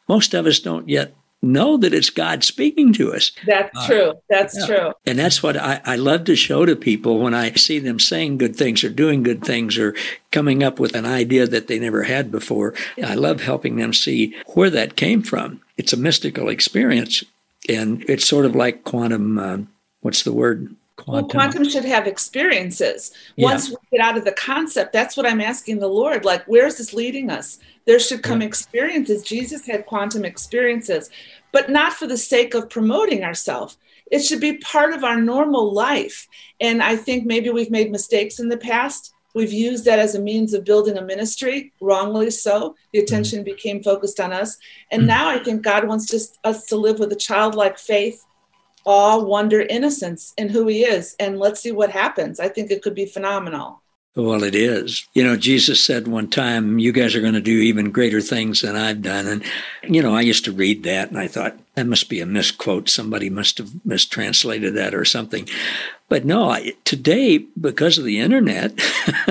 Most 0.08 0.34
of 0.34 0.46
us 0.46 0.60
don't 0.60 0.88
yet 0.88 1.14
know 1.42 1.76
that 1.76 1.94
it's 1.94 2.10
God 2.10 2.42
speaking 2.42 2.92
to 2.94 3.12
us. 3.12 3.32
That's 3.46 3.76
uh, 3.76 3.86
true. 3.86 4.12
That's 4.28 4.58
yeah. 4.58 4.66
true. 4.66 4.92
And 5.06 5.18
that's 5.18 5.42
what 5.42 5.56
I, 5.56 5.80
I 5.84 5.96
love 5.96 6.24
to 6.24 6.36
show 6.36 6.66
to 6.66 6.74
people 6.74 7.18
when 7.18 7.34
I 7.34 7.52
see 7.52 7.78
them 7.78 8.00
saying 8.00 8.38
good 8.38 8.56
things 8.56 8.82
or 8.82 8.90
doing 8.90 9.22
good 9.22 9.44
things 9.44 9.78
or 9.78 9.94
coming 10.32 10.62
up 10.62 10.80
with 10.80 10.94
an 10.94 11.06
idea 11.06 11.46
that 11.46 11.68
they 11.68 11.78
never 11.78 12.04
had 12.04 12.30
before. 12.30 12.74
I 13.02 13.14
love 13.14 13.42
helping 13.42 13.76
them 13.76 13.94
see 13.94 14.34
where 14.54 14.70
that 14.70 14.96
came 14.96 15.22
from. 15.22 15.60
It's 15.76 15.92
a 15.92 15.96
mystical 15.96 16.48
experience. 16.48 17.22
And 17.68 18.04
it's 18.08 18.26
sort 18.26 18.46
of 18.46 18.56
like 18.56 18.84
quantum, 18.84 19.38
uh, 19.38 19.58
what's 20.00 20.22
the 20.22 20.32
word? 20.32 20.74
Quantum. 20.98 21.28
Well, 21.28 21.30
quantum 21.30 21.68
should 21.68 21.84
have 21.84 22.08
experiences. 22.08 23.12
Once 23.36 23.68
yeah. 23.68 23.76
we 23.80 23.98
get 23.98 24.04
out 24.04 24.18
of 24.18 24.24
the 24.24 24.32
concept, 24.32 24.92
that's 24.92 25.16
what 25.16 25.26
I'm 25.26 25.40
asking 25.40 25.78
the 25.78 25.86
Lord. 25.86 26.24
Like, 26.24 26.44
where's 26.46 26.76
this 26.76 26.92
leading 26.92 27.30
us? 27.30 27.58
There 27.86 28.00
should 28.00 28.24
come 28.24 28.40
yeah. 28.40 28.48
experiences. 28.48 29.22
Jesus 29.22 29.64
had 29.64 29.86
quantum 29.86 30.24
experiences, 30.24 31.08
but 31.52 31.70
not 31.70 31.92
for 31.92 32.08
the 32.08 32.16
sake 32.16 32.54
of 32.54 32.68
promoting 32.68 33.22
ourselves. 33.22 33.78
It 34.10 34.20
should 34.20 34.40
be 34.40 34.58
part 34.58 34.92
of 34.92 35.04
our 35.04 35.20
normal 35.20 35.72
life. 35.72 36.26
And 36.60 36.82
I 36.82 36.96
think 36.96 37.26
maybe 37.26 37.50
we've 37.50 37.70
made 37.70 37.92
mistakes 37.92 38.40
in 38.40 38.48
the 38.48 38.56
past. 38.56 39.14
We've 39.34 39.52
used 39.52 39.84
that 39.84 40.00
as 40.00 40.16
a 40.16 40.20
means 40.20 40.52
of 40.52 40.64
building 40.64 40.96
a 40.96 41.02
ministry, 41.02 41.72
wrongly 41.80 42.30
so. 42.30 42.74
The 42.92 42.98
attention 42.98 43.42
mm. 43.42 43.44
became 43.44 43.84
focused 43.84 44.18
on 44.18 44.32
us. 44.32 44.56
And 44.90 45.02
mm. 45.02 45.06
now 45.06 45.28
I 45.28 45.38
think 45.38 45.62
God 45.62 45.86
wants 45.86 46.06
just 46.06 46.38
us 46.42 46.64
to 46.66 46.76
live 46.76 46.98
with 46.98 47.12
a 47.12 47.16
childlike 47.16 47.78
faith 47.78 48.24
awe, 48.84 49.18
wonder, 49.22 49.60
innocence 49.60 50.32
in 50.36 50.48
who 50.48 50.66
he 50.66 50.84
is. 50.84 51.16
And 51.18 51.38
let's 51.38 51.60
see 51.60 51.72
what 51.72 51.90
happens. 51.90 52.40
I 52.40 52.48
think 52.48 52.70
it 52.70 52.82
could 52.82 52.94
be 52.94 53.06
phenomenal. 53.06 53.82
Well, 54.16 54.42
it 54.42 54.54
is. 54.56 55.06
You 55.14 55.22
know, 55.22 55.36
Jesus 55.36 55.80
said 55.80 56.08
one 56.08 56.28
time, 56.28 56.80
you 56.80 56.90
guys 56.90 57.14
are 57.14 57.20
going 57.20 57.34
to 57.34 57.40
do 57.40 57.58
even 57.58 57.92
greater 57.92 58.20
things 58.20 58.62
than 58.62 58.74
I've 58.74 59.02
done. 59.02 59.26
And, 59.28 59.44
you 59.82 60.02
know, 60.02 60.14
I 60.14 60.22
used 60.22 60.44
to 60.46 60.52
read 60.52 60.82
that 60.84 61.10
and 61.10 61.18
I 61.18 61.28
thought, 61.28 61.56
That 61.78 61.86
must 61.86 62.08
be 62.08 62.20
a 62.20 62.26
misquote. 62.26 62.88
Somebody 62.88 63.30
must 63.30 63.58
have 63.58 63.70
mistranslated 63.86 64.74
that 64.74 64.96
or 64.96 65.04
something. 65.04 65.48
But 66.08 66.24
no, 66.24 66.50
I, 66.50 66.72
today, 66.82 67.38
because 67.38 67.98
of 67.98 68.04
the 68.04 68.18
internet, 68.18 68.72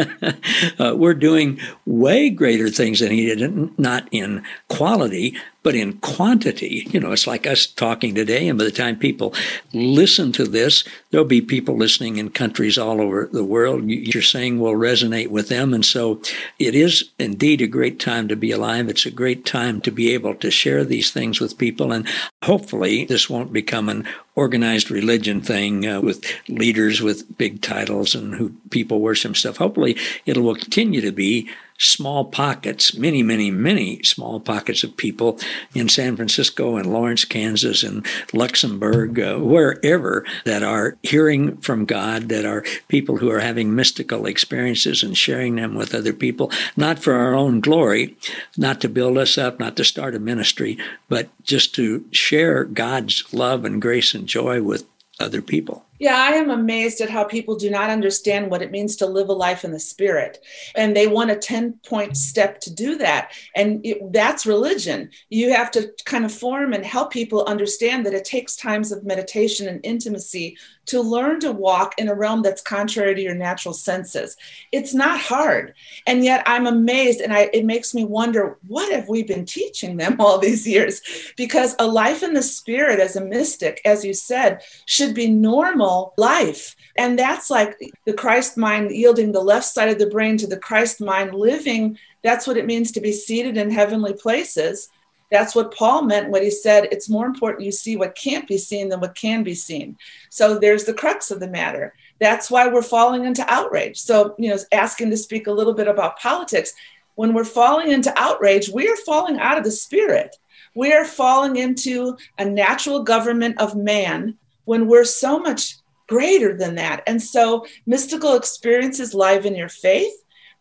uh, 0.80 0.96
we're 0.96 1.14
doing 1.14 1.60
way 1.86 2.30
greater 2.30 2.70
things 2.70 3.02
than 3.02 3.12
he 3.12 3.26
did, 3.26 3.78
not 3.78 4.08
in 4.12 4.44
quality, 4.70 5.36
but 5.64 5.76
in 5.76 5.98
quantity. 5.98 6.88
You 6.92 7.00
know, 7.00 7.12
it's 7.12 7.28
like 7.28 7.48
us 7.48 7.66
talking 7.66 8.16
today, 8.16 8.48
and 8.48 8.58
by 8.58 8.64
the 8.64 8.72
time 8.72 8.96
people 8.96 9.34
listen 9.74 10.32
to 10.34 10.46
this, 10.46 10.86
there'll 11.10 11.26
be 11.26 11.42
people 11.42 11.76
listening 11.76 12.18
in 12.18 12.30
countries 12.30 12.78
all 12.78 13.02
over 13.02 13.28
the 13.30 13.44
world. 13.44 13.84
You're 13.90 14.22
saying 14.22 14.60
will 14.60 14.76
resonate 14.76 15.30
with 15.30 15.50
them. 15.50 15.74
And 15.74 15.84
so 15.84 16.22
it 16.60 16.76
is 16.76 17.10
indeed 17.20 17.62
a 17.62 17.68
great 17.68 18.00
time 18.00 18.28
to 18.28 18.36
be 18.36 18.52
alive. 18.52 18.88
It's 18.88 19.06
a 19.06 19.12
great 19.12 19.46
time 19.46 19.82
to 19.82 19.92
be 19.92 20.14
able 20.14 20.36
to 20.36 20.52
share 20.52 20.86
these 20.86 21.12
things 21.12 21.42
with 21.42 21.58
people. 21.58 21.92
And 21.92 22.08
hopefully, 22.44 23.06
this 23.06 23.30
won't 23.30 23.54
become 23.54 23.90
an 23.90 24.08
organized 24.38 24.92
religion 24.92 25.42
thing 25.42 25.86
uh, 25.86 26.00
with 26.00 26.24
leaders 26.48 27.02
with 27.02 27.38
big 27.38 27.60
titles 27.62 28.14
and 28.14 28.36
who 28.36 28.50
people 28.70 29.02
worship 29.02 29.36
stuff. 29.36 29.58
Hopefully, 29.58 29.98
it 30.28 30.38
will 30.38 30.56
continue 30.56 31.02
to 31.02 31.12
be 31.12 31.50
small 31.78 32.26
pockets, 32.26 32.96
many, 32.98 33.22
many, 33.22 33.52
many 33.52 34.02
small 34.04 34.40
pockets 34.40 34.84
of 34.84 34.98
people 34.98 35.40
in 35.74 35.88
San 35.90 36.16
Francisco 36.16 36.76
and 36.76 36.92
Lawrence, 36.92 37.24
Kansas, 37.24 37.84
and 37.84 38.06
Luxembourg, 38.34 39.20
uh, 39.20 39.38
wherever 39.38 40.26
that 40.46 40.64
are 40.64 40.98
hearing 41.04 41.58
from 41.58 41.86
God, 41.86 42.30
that 42.30 42.46
are 42.46 42.64
people 42.88 43.18
who 43.18 43.30
are 43.30 43.40
having 43.40 43.76
mystical 43.76 44.26
experiences 44.26 45.04
and 45.04 45.18
sharing 45.18 45.56
them 45.56 45.76
with 45.76 45.94
other 45.94 46.14
people, 46.14 46.52
not 46.76 47.00
for 47.00 47.14
our 47.14 47.36
own 47.36 47.60
glory, 47.60 48.18
not 48.58 48.82
to 48.82 48.90
build 48.90 49.18
us 49.18 49.38
up, 49.38 49.60
not 49.60 49.76
to 49.78 49.84
start 49.84 50.16
a 50.16 50.20
ministry, 50.20 50.78
but 51.10 51.30
just 51.44 51.76
to 51.76 52.04
share 52.12 52.64
God's 52.64 53.32
love 53.34 53.66
and 53.66 53.82
grace 53.82 54.14
and 54.14 54.27
joy 54.28 54.62
with 54.62 54.86
other 55.20 55.42
people. 55.42 55.87
Yeah, 56.00 56.16
I 56.16 56.32
am 56.36 56.52
amazed 56.52 57.02
at 57.02 57.10
how 57.10 57.24
people 57.24 57.56
do 57.56 57.70
not 57.70 57.90
understand 57.90 58.52
what 58.52 58.62
it 58.62 58.72
means 58.72 58.96
to 58.98 59.08
live 59.08 59.30
a 59.30 59.34
life 59.34 59.64
in 59.64 59.72
the 59.72 59.80
spirit. 59.80 60.44
And 60.76 60.96
they 60.96 61.08
want 61.08 61.32
a 61.32 61.36
10 61.36 61.74
point 61.88 62.16
step 62.16 62.60
to 62.62 62.74
do 62.74 62.98
that. 62.98 63.32
And 63.56 63.84
it, 63.84 64.14
that's 64.14 64.46
religion. 64.46 65.10
You 65.30 65.54
have 65.54 65.72
to 65.72 65.92
kind 66.06 66.24
of 66.24 66.32
form 66.32 66.74
and 66.74 66.86
help 66.86 67.12
people 67.12 67.46
understand 67.46 68.06
that 68.06 68.14
it 68.14 68.26
takes 68.26 68.56
times 68.56 68.92
of 68.92 69.04
meditation 69.04 69.68
and 69.68 69.80
intimacy 69.84 70.58
to 70.88 71.02
learn 71.02 71.40
to 71.42 71.52
walk 71.52 71.94
in 71.98 72.08
a 72.08 72.16
realm 72.16 72.42
that's 72.42 72.62
contrary 72.62 73.14
to 73.16 73.22
your 73.22 73.36
natural 73.36 73.74
senses. 73.74 74.38
It's 74.72 74.94
not 74.94 75.20
hard. 75.20 75.74
And 76.06 76.24
yet 76.24 76.44
I'm 76.46 76.68
amazed 76.68 77.22
and 77.22 77.34
I, 77.34 77.50
it 77.54 77.66
makes 77.66 77.94
me 77.94 78.06
wonder 78.06 78.58
what 78.68 78.92
have 78.94 79.10
we 79.10 79.24
been 79.24 79.46
teaching 79.46 79.98
them 79.98 80.16
all 80.20 80.38
these 80.38 80.68
years? 80.68 81.02
Because 81.36 81.76
a 81.80 81.88
life 81.88 82.24
in 82.24 82.34
the 82.34 82.44
spirit 82.44 83.00
as 83.00 83.16
a 83.16 83.26
mystic, 83.26 83.82
as 83.84 84.06
you 84.06 84.14
said, 84.14 84.62
should 84.86 85.14
be 85.14 85.30
normal 85.30 85.87
life. 86.18 86.76
And 86.98 87.18
that's 87.18 87.50
like 87.50 87.78
the 88.06 88.14
Christ 88.14 88.58
mind 88.58 88.92
yielding 88.92 89.32
the 89.32 89.42
left 89.42 89.66
side 89.66 89.90
of 89.90 90.00
the 90.00 90.10
brain 90.10 90.38
to 90.38 90.48
the 90.48 90.58
Christ 90.58 91.02
mind 91.02 91.34
living. 91.34 91.98
That's 92.24 92.48
what 92.48 92.58
it 92.58 92.66
means 92.66 92.92
to 92.92 93.02
be 93.02 93.12
seated 93.12 93.58
in 93.58 93.72
heavenly 93.72 94.14
places 94.14 94.90
that's 95.30 95.56
what 95.56 95.76
Paul 95.76 96.04
meant 96.04 96.30
when 96.30 96.42
he 96.42 96.50
said 96.50 96.86
it's 96.86 97.10
more 97.10 97.26
important 97.26 97.66
you 97.66 97.72
see 97.72 97.98
what 97.98 98.16
can't 98.16 98.48
be 98.48 98.58
seen 98.58 98.90
than 98.90 99.00
what 99.00 99.16
can 99.16 99.44
be 99.44 99.54
seen. 99.54 99.98
So 100.30 100.58
there's 100.58 100.86
the 100.86 100.94
crux 100.94 101.32
of 101.32 101.40
the 101.40 101.50
matter. 101.50 101.94
That's 102.20 102.50
why 102.50 102.68
we're 102.68 102.82
falling 102.82 103.26
into 103.26 103.46
outrage. 103.52 104.00
So, 104.00 104.36
you 104.40 104.50
know, 104.50 104.58
asking 104.72 105.10
to 105.12 105.18
speak 105.18 105.48
a 105.48 105.52
little 105.52 105.74
bit 105.74 105.88
about 105.88 106.20
politics. 106.20 106.74
When 107.16 107.34
we're 107.34 107.46
falling 107.46 107.92
into 107.92 108.14
outrage, 108.16 108.70
we 108.70 108.88
are 108.88 108.96
falling 108.98 109.40
out 109.40 109.58
of 109.58 109.64
the 109.64 109.72
spirit. 109.72 110.36
We 110.76 110.94
are 110.94 111.06
falling 111.06 111.58
into 111.58 112.16
a 112.38 112.46
natural 112.46 113.04
government 113.04 113.60
of 113.60 113.76
man 113.76 114.38
when 114.68 114.88
we're 114.88 115.06
so 115.06 115.40
much 115.40 115.78
greater 116.08 116.56
than 116.58 116.76
that. 116.76 117.02
And 117.08 117.24
so 117.24 117.66
mystical 117.86 118.36
experiences 118.36 119.14
liven 119.14 119.56
your 119.56 119.70
faith. 119.70 120.14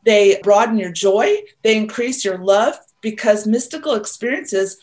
They 0.04 0.40
broaden 0.42 0.78
your 0.78 0.92
joy. 0.92 1.38
They 1.62 1.76
increase 1.76 2.24
your 2.24 2.38
love 2.38 2.78
because 3.00 3.48
mystical 3.48 3.94
experiences, 3.94 4.78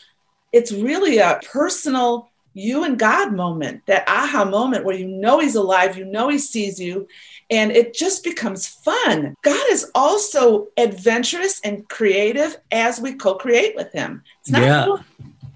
it's 0.52 0.72
really 0.72 1.18
a 1.18 1.40
personal 1.50 2.30
you 2.52 2.84
and 2.84 2.98
God 2.98 3.32
moment, 3.32 3.82
that 3.86 4.08
aha 4.08 4.44
moment 4.44 4.84
where 4.84 4.94
you 4.94 5.08
know 5.08 5.40
He's 5.40 5.56
alive, 5.56 5.96
you 5.96 6.04
know 6.04 6.28
He 6.28 6.38
sees 6.38 6.78
you, 6.78 7.08
and 7.50 7.72
it 7.72 7.94
just 7.94 8.22
becomes 8.22 8.68
fun. 8.68 9.34
God 9.42 9.66
is 9.70 9.90
also 9.94 10.68
adventurous 10.76 11.60
and 11.64 11.88
creative 11.88 12.56
as 12.70 13.00
we 13.00 13.14
co 13.14 13.34
create 13.34 13.74
with 13.74 13.90
Him. 13.92 14.22
It's 14.40 14.50
not, 14.50 14.62
yeah. 14.62 14.96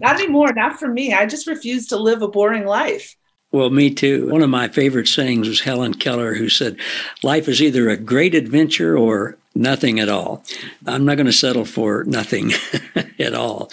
not 0.00 0.16
anymore, 0.16 0.52
not 0.54 0.80
for 0.80 0.88
me. 0.88 1.12
I 1.12 1.26
just 1.26 1.46
refuse 1.46 1.86
to 1.88 1.96
live 1.98 2.22
a 2.22 2.28
boring 2.28 2.64
life. 2.64 3.14
Well, 3.50 3.70
me 3.70 3.90
too. 3.90 4.28
One 4.28 4.42
of 4.42 4.50
my 4.50 4.68
favorite 4.68 5.08
sayings 5.08 5.48
was 5.48 5.60
Helen 5.60 5.94
Keller, 5.94 6.34
who 6.34 6.48
said, 6.48 6.76
Life 7.22 7.48
is 7.48 7.62
either 7.62 7.88
a 7.88 7.96
great 7.96 8.34
adventure 8.34 8.96
or 8.96 9.38
nothing 9.54 10.00
at 10.00 10.10
all. 10.10 10.44
I'm 10.86 11.06
not 11.06 11.16
going 11.16 11.26
to 11.26 11.32
settle 11.32 11.64
for 11.64 12.04
nothing 12.04 12.52
at 13.18 13.34
all. 13.34 13.70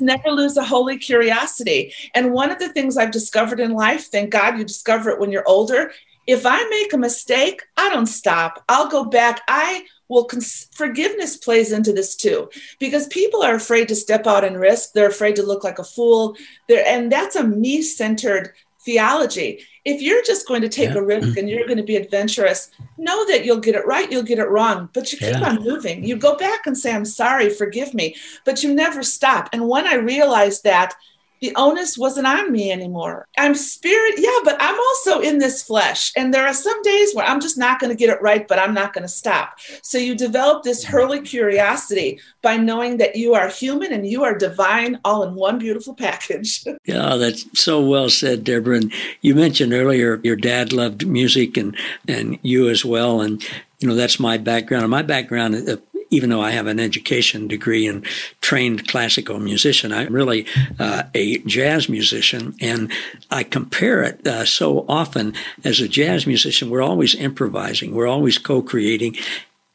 Never 0.00 0.30
lose 0.30 0.58
a 0.58 0.64
holy 0.64 0.98
curiosity. 0.98 1.94
And 2.14 2.32
one 2.32 2.50
of 2.50 2.58
the 2.58 2.68
things 2.68 2.98
I've 2.98 3.10
discovered 3.10 3.58
in 3.58 3.72
life, 3.72 4.10
thank 4.10 4.30
God 4.30 4.58
you 4.58 4.64
discover 4.64 5.10
it 5.10 5.18
when 5.18 5.32
you're 5.32 5.48
older. 5.48 5.90
If 6.26 6.44
I 6.44 6.62
make 6.68 6.92
a 6.92 6.98
mistake, 6.98 7.62
I 7.78 7.88
don't 7.88 8.06
stop. 8.06 8.62
I'll 8.68 8.88
go 8.88 9.04
back. 9.04 9.40
I 9.48 9.84
will 10.08 10.24
cons- 10.24 10.68
forgiveness 10.72 11.36
plays 11.36 11.72
into 11.72 11.92
this 11.92 12.14
too 12.14 12.50
because 12.78 13.06
people 13.08 13.42
are 13.42 13.54
afraid 13.54 13.88
to 13.88 13.96
step 13.96 14.26
out 14.26 14.44
and 14.44 14.60
risk 14.60 14.92
they're 14.92 15.08
afraid 15.08 15.34
to 15.34 15.42
look 15.42 15.64
like 15.64 15.78
a 15.78 15.84
fool 15.84 16.36
they 16.68 16.84
and 16.84 17.10
that's 17.10 17.36
a 17.36 17.42
me-centered 17.42 18.52
theology. 18.84 19.64
If 19.84 20.00
you're 20.00 20.22
just 20.22 20.46
going 20.48 20.62
to 20.62 20.68
take 20.68 20.90
yeah. 20.90 20.98
a 20.98 21.02
risk 21.02 21.36
and 21.36 21.48
you're 21.48 21.66
going 21.66 21.78
to 21.78 21.82
be 21.82 21.96
adventurous, 21.96 22.70
know 22.96 23.26
that 23.26 23.44
you'll 23.44 23.60
get 23.60 23.74
it 23.74 23.86
right, 23.86 24.10
you'll 24.10 24.22
get 24.22 24.38
it 24.38 24.48
wrong, 24.48 24.88
but 24.92 25.12
you 25.12 25.18
keep 25.18 25.34
yeah. 25.34 25.48
on 25.48 25.62
moving. 25.62 26.04
You 26.04 26.16
go 26.16 26.36
back 26.36 26.66
and 26.66 26.76
say, 26.76 26.94
I'm 26.94 27.04
sorry, 27.04 27.50
forgive 27.50 27.94
me, 27.94 28.16
but 28.44 28.62
you 28.62 28.74
never 28.74 29.02
stop. 29.02 29.48
And 29.52 29.68
when 29.68 29.86
I 29.86 29.94
realized 29.94 30.64
that, 30.64 30.94
the 31.44 31.54
onus 31.56 31.98
wasn't 31.98 32.26
on 32.26 32.50
me 32.50 32.72
anymore. 32.72 33.28
I'm 33.36 33.54
spirit, 33.54 34.14
yeah, 34.16 34.38
but 34.44 34.56
I'm 34.60 34.78
also 34.80 35.20
in 35.20 35.40
this 35.40 35.62
flesh. 35.62 36.10
And 36.16 36.32
there 36.32 36.46
are 36.46 36.54
some 36.54 36.80
days 36.80 37.14
where 37.14 37.26
I'm 37.26 37.38
just 37.38 37.58
not 37.58 37.80
going 37.80 37.90
to 37.90 37.98
get 37.98 38.08
it 38.08 38.22
right, 38.22 38.48
but 38.48 38.58
I'm 38.58 38.72
not 38.72 38.94
going 38.94 39.02
to 39.02 39.08
stop. 39.08 39.58
So 39.82 39.98
you 39.98 40.14
develop 40.14 40.62
this 40.62 40.82
hurly 40.84 41.20
curiosity 41.20 42.18
by 42.40 42.56
knowing 42.56 42.96
that 42.96 43.16
you 43.16 43.34
are 43.34 43.48
human 43.48 43.92
and 43.92 44.06
you 44.06 44.24
are 44.24 44.38
divine 44.38 44.98
all 45.04 45.22
in 45.22 45.34
one 45.34 45.58
beautiful 45.58 45.94
package. 45.94 46.64
yeah, 46.86 47.16
that's 47.16 47.44
so 47.60 47.78
well 47.78 48.08
said, 48.08 48.42
Deborah. 48.42 48.76
And 48.76 48.92
you 49.20 49.34
mentioned 49.34 49.74
earlier 49.74 50.20
your 50.24 50.36
dad 50.36 50.72
loved 50.72 51.06
music 51.06 51.58
and, 51.58 51.76
and 52.08 52.38
you 52.40 52.70
as 52.70 52.86
well. 52.86 53.20
And, 53.20 53.44
you 53.80 53.88
know, 53.88 53.94
that's 53.94 54.18
my 54.18 54.38
background. 54.38 54.88
My 54.88 55.02
background, 55.02 55.68
uh, 55.68 55.76
even 56.14 56.30
though 56.30 56.40
I 56.40 56.52
have 56.52 56.66
an 56.66 56.78
education 56.78 57.48
degree 57.48 57.86
and 57.86 58.06
trained 58.40 58.88
classical 58.88 59.40
musician, 59.40 59.92
I'm 59.92 60.12
really 60.12 60.46
uh, 60.78 61.04
a 61.14 61.38
jazz 61.38 61.88
musician. 61.88 62.54
And 62.60 62.92
I 63.30 63.42
compare 63.42 64.02
it 64.02 64.26
uh, 64.26 64.44
so 64.44 64.86
often 64.88 65.34
as 65.64 65.80
a 65.80 65.88
jazz 65.88 66.26
musician, 66.26 66.70
we're 66.70 66.82
always 66.82 67.14
improvising, 67.14 67.94
we're 67.94 68.06
always 68.06 68.38
co 68.38 68.62
creating, 68.62 69.16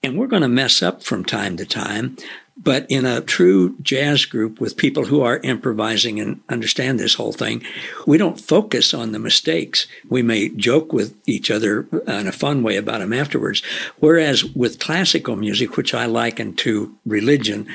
and 0.01 0.17
we're 0.17 0.27
going 0.27 0.41
to 0.41 0.47
mess 0.47 0.81
up 0.81 1.03
from 1.03 1.25
time 1.25 1.57
to 1.57 1.65
time. 1.65 2.17
But 2.61 2.85
in 2.89 3.05
a 3.05 3.21
true 3.21 3.77
jazz 3.81 4.25
group 4.25 4.59
with 4.59 4.75
people 4.75 5.05
who 5.05 5.21
are 5.21 5.37
improvising 5.37 6.19
and 6.19 6.41
understand 6.49 6.99
this 6.99 7.13
whole 7.13 7.31
thing, 7.31 7.63
we 8.05 8.17
don't 8.17 8.39
focus 8.39 8.93
on 8.93 9.13
the 9.13 9.19
mistakes. 9.19 9.87
We 10.09 10.23
may 10.23 10.49
joke 10.49 10.91
with 10.91 11.15
each 11.25 11.49
other 11.49 11.87
in 12.05 12.27
a 12.27 12.33
fun 12.33 12.61
way 12.61 12.75
about 12.75 12.99
them 12.99 13.13
afterwards. 13.13 13.63
Whereas 13.99 14.43
with 14.43 14.79
classical 14.79 15.37
music, 15.37 15.77
which 15.77 15.93
I 15.93 16.05
liken 16.05 16.53
to 16.57 16.93
religion, 17.05 17.65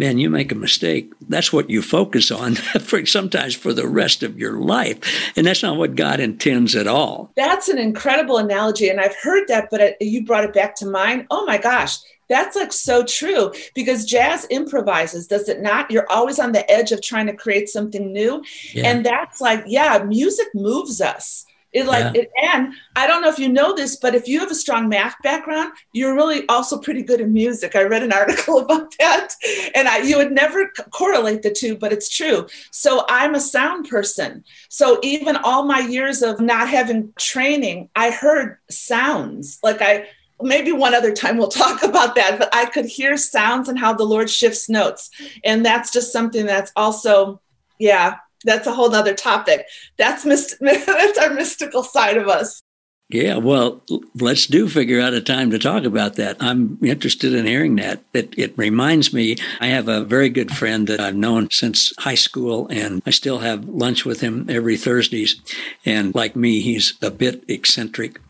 man, 0.00 0.18
you 0.18 0.30
make 0.30 0.50
a 0.50 0.54
mistake. 0.54 1.12
That's 1.28 1.52
what 1.52 1.68
you 1.68 1.82
focus 1.82 2.30
on 2.30 2.54
for 2.80 3.04
sometimes 3.04 3.54
for 3.54 3.74
the 3.74 3.86
rest 3.86 4.22
of 4.22 4.38
your 4.38 4.58
life. 4.58 4.98
And 5.36 5.46
that's 5.46 5.62
not 5.62 5.76
what 5.76 5.94
God 5.94 6.20
intends 6.20 6.74
at 6.74 6.86
all. 6.86 7.30
That's 7.36 7.68
an 7.68 7.78
incredible 7.78 8.38
analogy. 8.38 8.88
And 8.88 8.98
I've 8.98 9.14
heard 9.16 9.46
that, 9.48 9.68
but 9.70 9.80
it, 9.80 9.96
you 10.00 10.24
brought 10.24 10.44
it 10.44 10.54
back 10.54 10.74
to 10.76 10.86
mind. 10.86 11.26
Oh 11.30 11.44
my 11.44 11.58
gosh. 11.58 11.98
That's 12.30 12.56
like 12.56 12.72
so 12.72 13.04
true 13.04 13.52
because 13.74 14.06
jazz 14.06 14.46
improvises, 14.46 15.26
does 15.26 15.48
it 15.48 15.60
not? 15.60 15.90
You're 15.90 16.10
always 16.10 16.38
on 16.38 16.52
the 16.52 16.68
edge 16.70 16.92
of 16.92 17.02
trying 17.02 17.26
to 17.26 17.36
create 17.36 17.68
something 17.68 18.12
new. 18.12 18.42
Yeah. 18.72 18.86
And 18.86 19.04
that's 19.04 19.40
like, 19.40 19.64
yeah, 19.66 20.02
music 20.04 20.46
moves 20.54 21.00
us. 21.00 21.44
It 21.72 21.86
like 21.86 22.14
yeah. 22.14 22.22
it, 22.22 22.30
and 22.42 22.74
I 22.96 23.06
don't 23.06 23.22
know 23.22 23.28
if 23.28 23.38
you 23.38 23.48
know 23.48 23.74
this, 23.74 23.96
but 23.96 24.14
if 24.14 24.26
you 24.26 24.40
have 24.40 24.50
a 24.50 24.56
strong 24.56 24.88
math 24.88 25.14
background, 25.22 25.72
you're 25.92 26.16
really 26.16 26.46
also 26.48 26.78
pretty 26.78 27.02
good 27.02 27.20
in 27.20 27.32
music. 27.32 27.76
I 27.76 27.84
read 27.84 28.02
an 28.02 28.12
article 28.20 28.58
about 28.58 28.92
that, 28.98 29.34
and 29.74 29.86
I, 29.86 29.98
you 29.98 30.16
would 30.16 30.32
never 30.32 30.70
correlate 30.90 31.42
the 31.42 31.50
two, 31.50 31.76
but 31.76 31.92
it's 31.92 32.08
true. 32.08 32.48
So 32.72 33.04
I'm 33.08 33.34
a 33.34 33.40
sound 33.40 33.88
person. 33.88 34.44
So 34.68 34.98
even 35.02 35.36
all 35.36 35.64
my 35.64 35.80
years 35.80 36.22
of 36.22 36.40
not 36.40 36.68
having 36.68 37.12
training, 37.18 37.88
I 37.94 38.10
heard 38.10 38.58
sounds. 38.68 39.60
Like 39.62 39.80
I 39.80 40.08
maybe 40.42 40.72
one 40.72 40.94
other 40.94 41.12
time 41.12 41.36
we'll 41.36 41.48
talk 41.64 41.82
about 41.82 42.16
that, 42.16 42.38
but 42.38 42.52
I 42.52 42.66
could 42.66 42.86
hear 42.86 43.16
sounds 43.16 43.68
and 43.68 43.78
how 43.78 43.92
the 43.92 44.04
Lord 44.04 44.28
shifts 44.28 44.68
notes, 44.68 45.10
and 45.44 45.64
that's 45.64 45.92
just 45.92 46.12
something 46.12 46.46
that's 46.46 46.72
also, 46.74 47.40
yeah, 47.78 48.16
that's 48.44 48.66
a 48.66 48.72
whole 48.72 48.90
nother 48.90 49.14
topic. 49.14 49.66
That's 49.96 50.24
myst- 50.24 50.56
that's 50.60 51.18
our 51.18 51.30
mystical 51.30 51.82
side 51.82 52.16
of 52.16 52.28
us. 52.28 52.62
Yeah, 53.10 53.38
well, 53.38 53.82
let's 54.14 54.46
do 54.46 54.68
figure 54.68 55.00
out 55.00 55.14
a 55.14 55.20
time 55.20 55.50
to 55.50 55.58
talk 55.58 55.82
about 55.82 56.14
that. 56.14 56.36
I'm 56.38 56.78
interested 56.80 57.34
in 57.34 57.44
hearing 57.44 57.74
that. 57.76 58.04
It, 58.12 58.32
it 58.38 58.56
reminds 58.56 59.12
me, 59.12 59.34
I 59.60 59.66
have 59.66 59.88
a 59.88 60.04
very 60.04 60.28
good 60.28 60.52
friend 60.52 60.86
that 60.86 61.00
I've 61.00 61.16
known 61.16 61.50
since 61.50 61.92
high 61.98 62.14
school, 62.14 62.68
and 62.68 63.02
I 63.04 63.10
still 63.10 63.40
have 63.40 63.68
lunch 63.68 64.04
with 64.04 64.20
him 64.20 64.46
every 64.48 64.76
Thursdays. 64.76 65.40
And 65.84 66.14
like 66.14 66.36
me, 66.36 66.60
he's 66.60 66.94
a 67.02 67.10
bit 67.10 67.42
eccentric. 67.48 68.20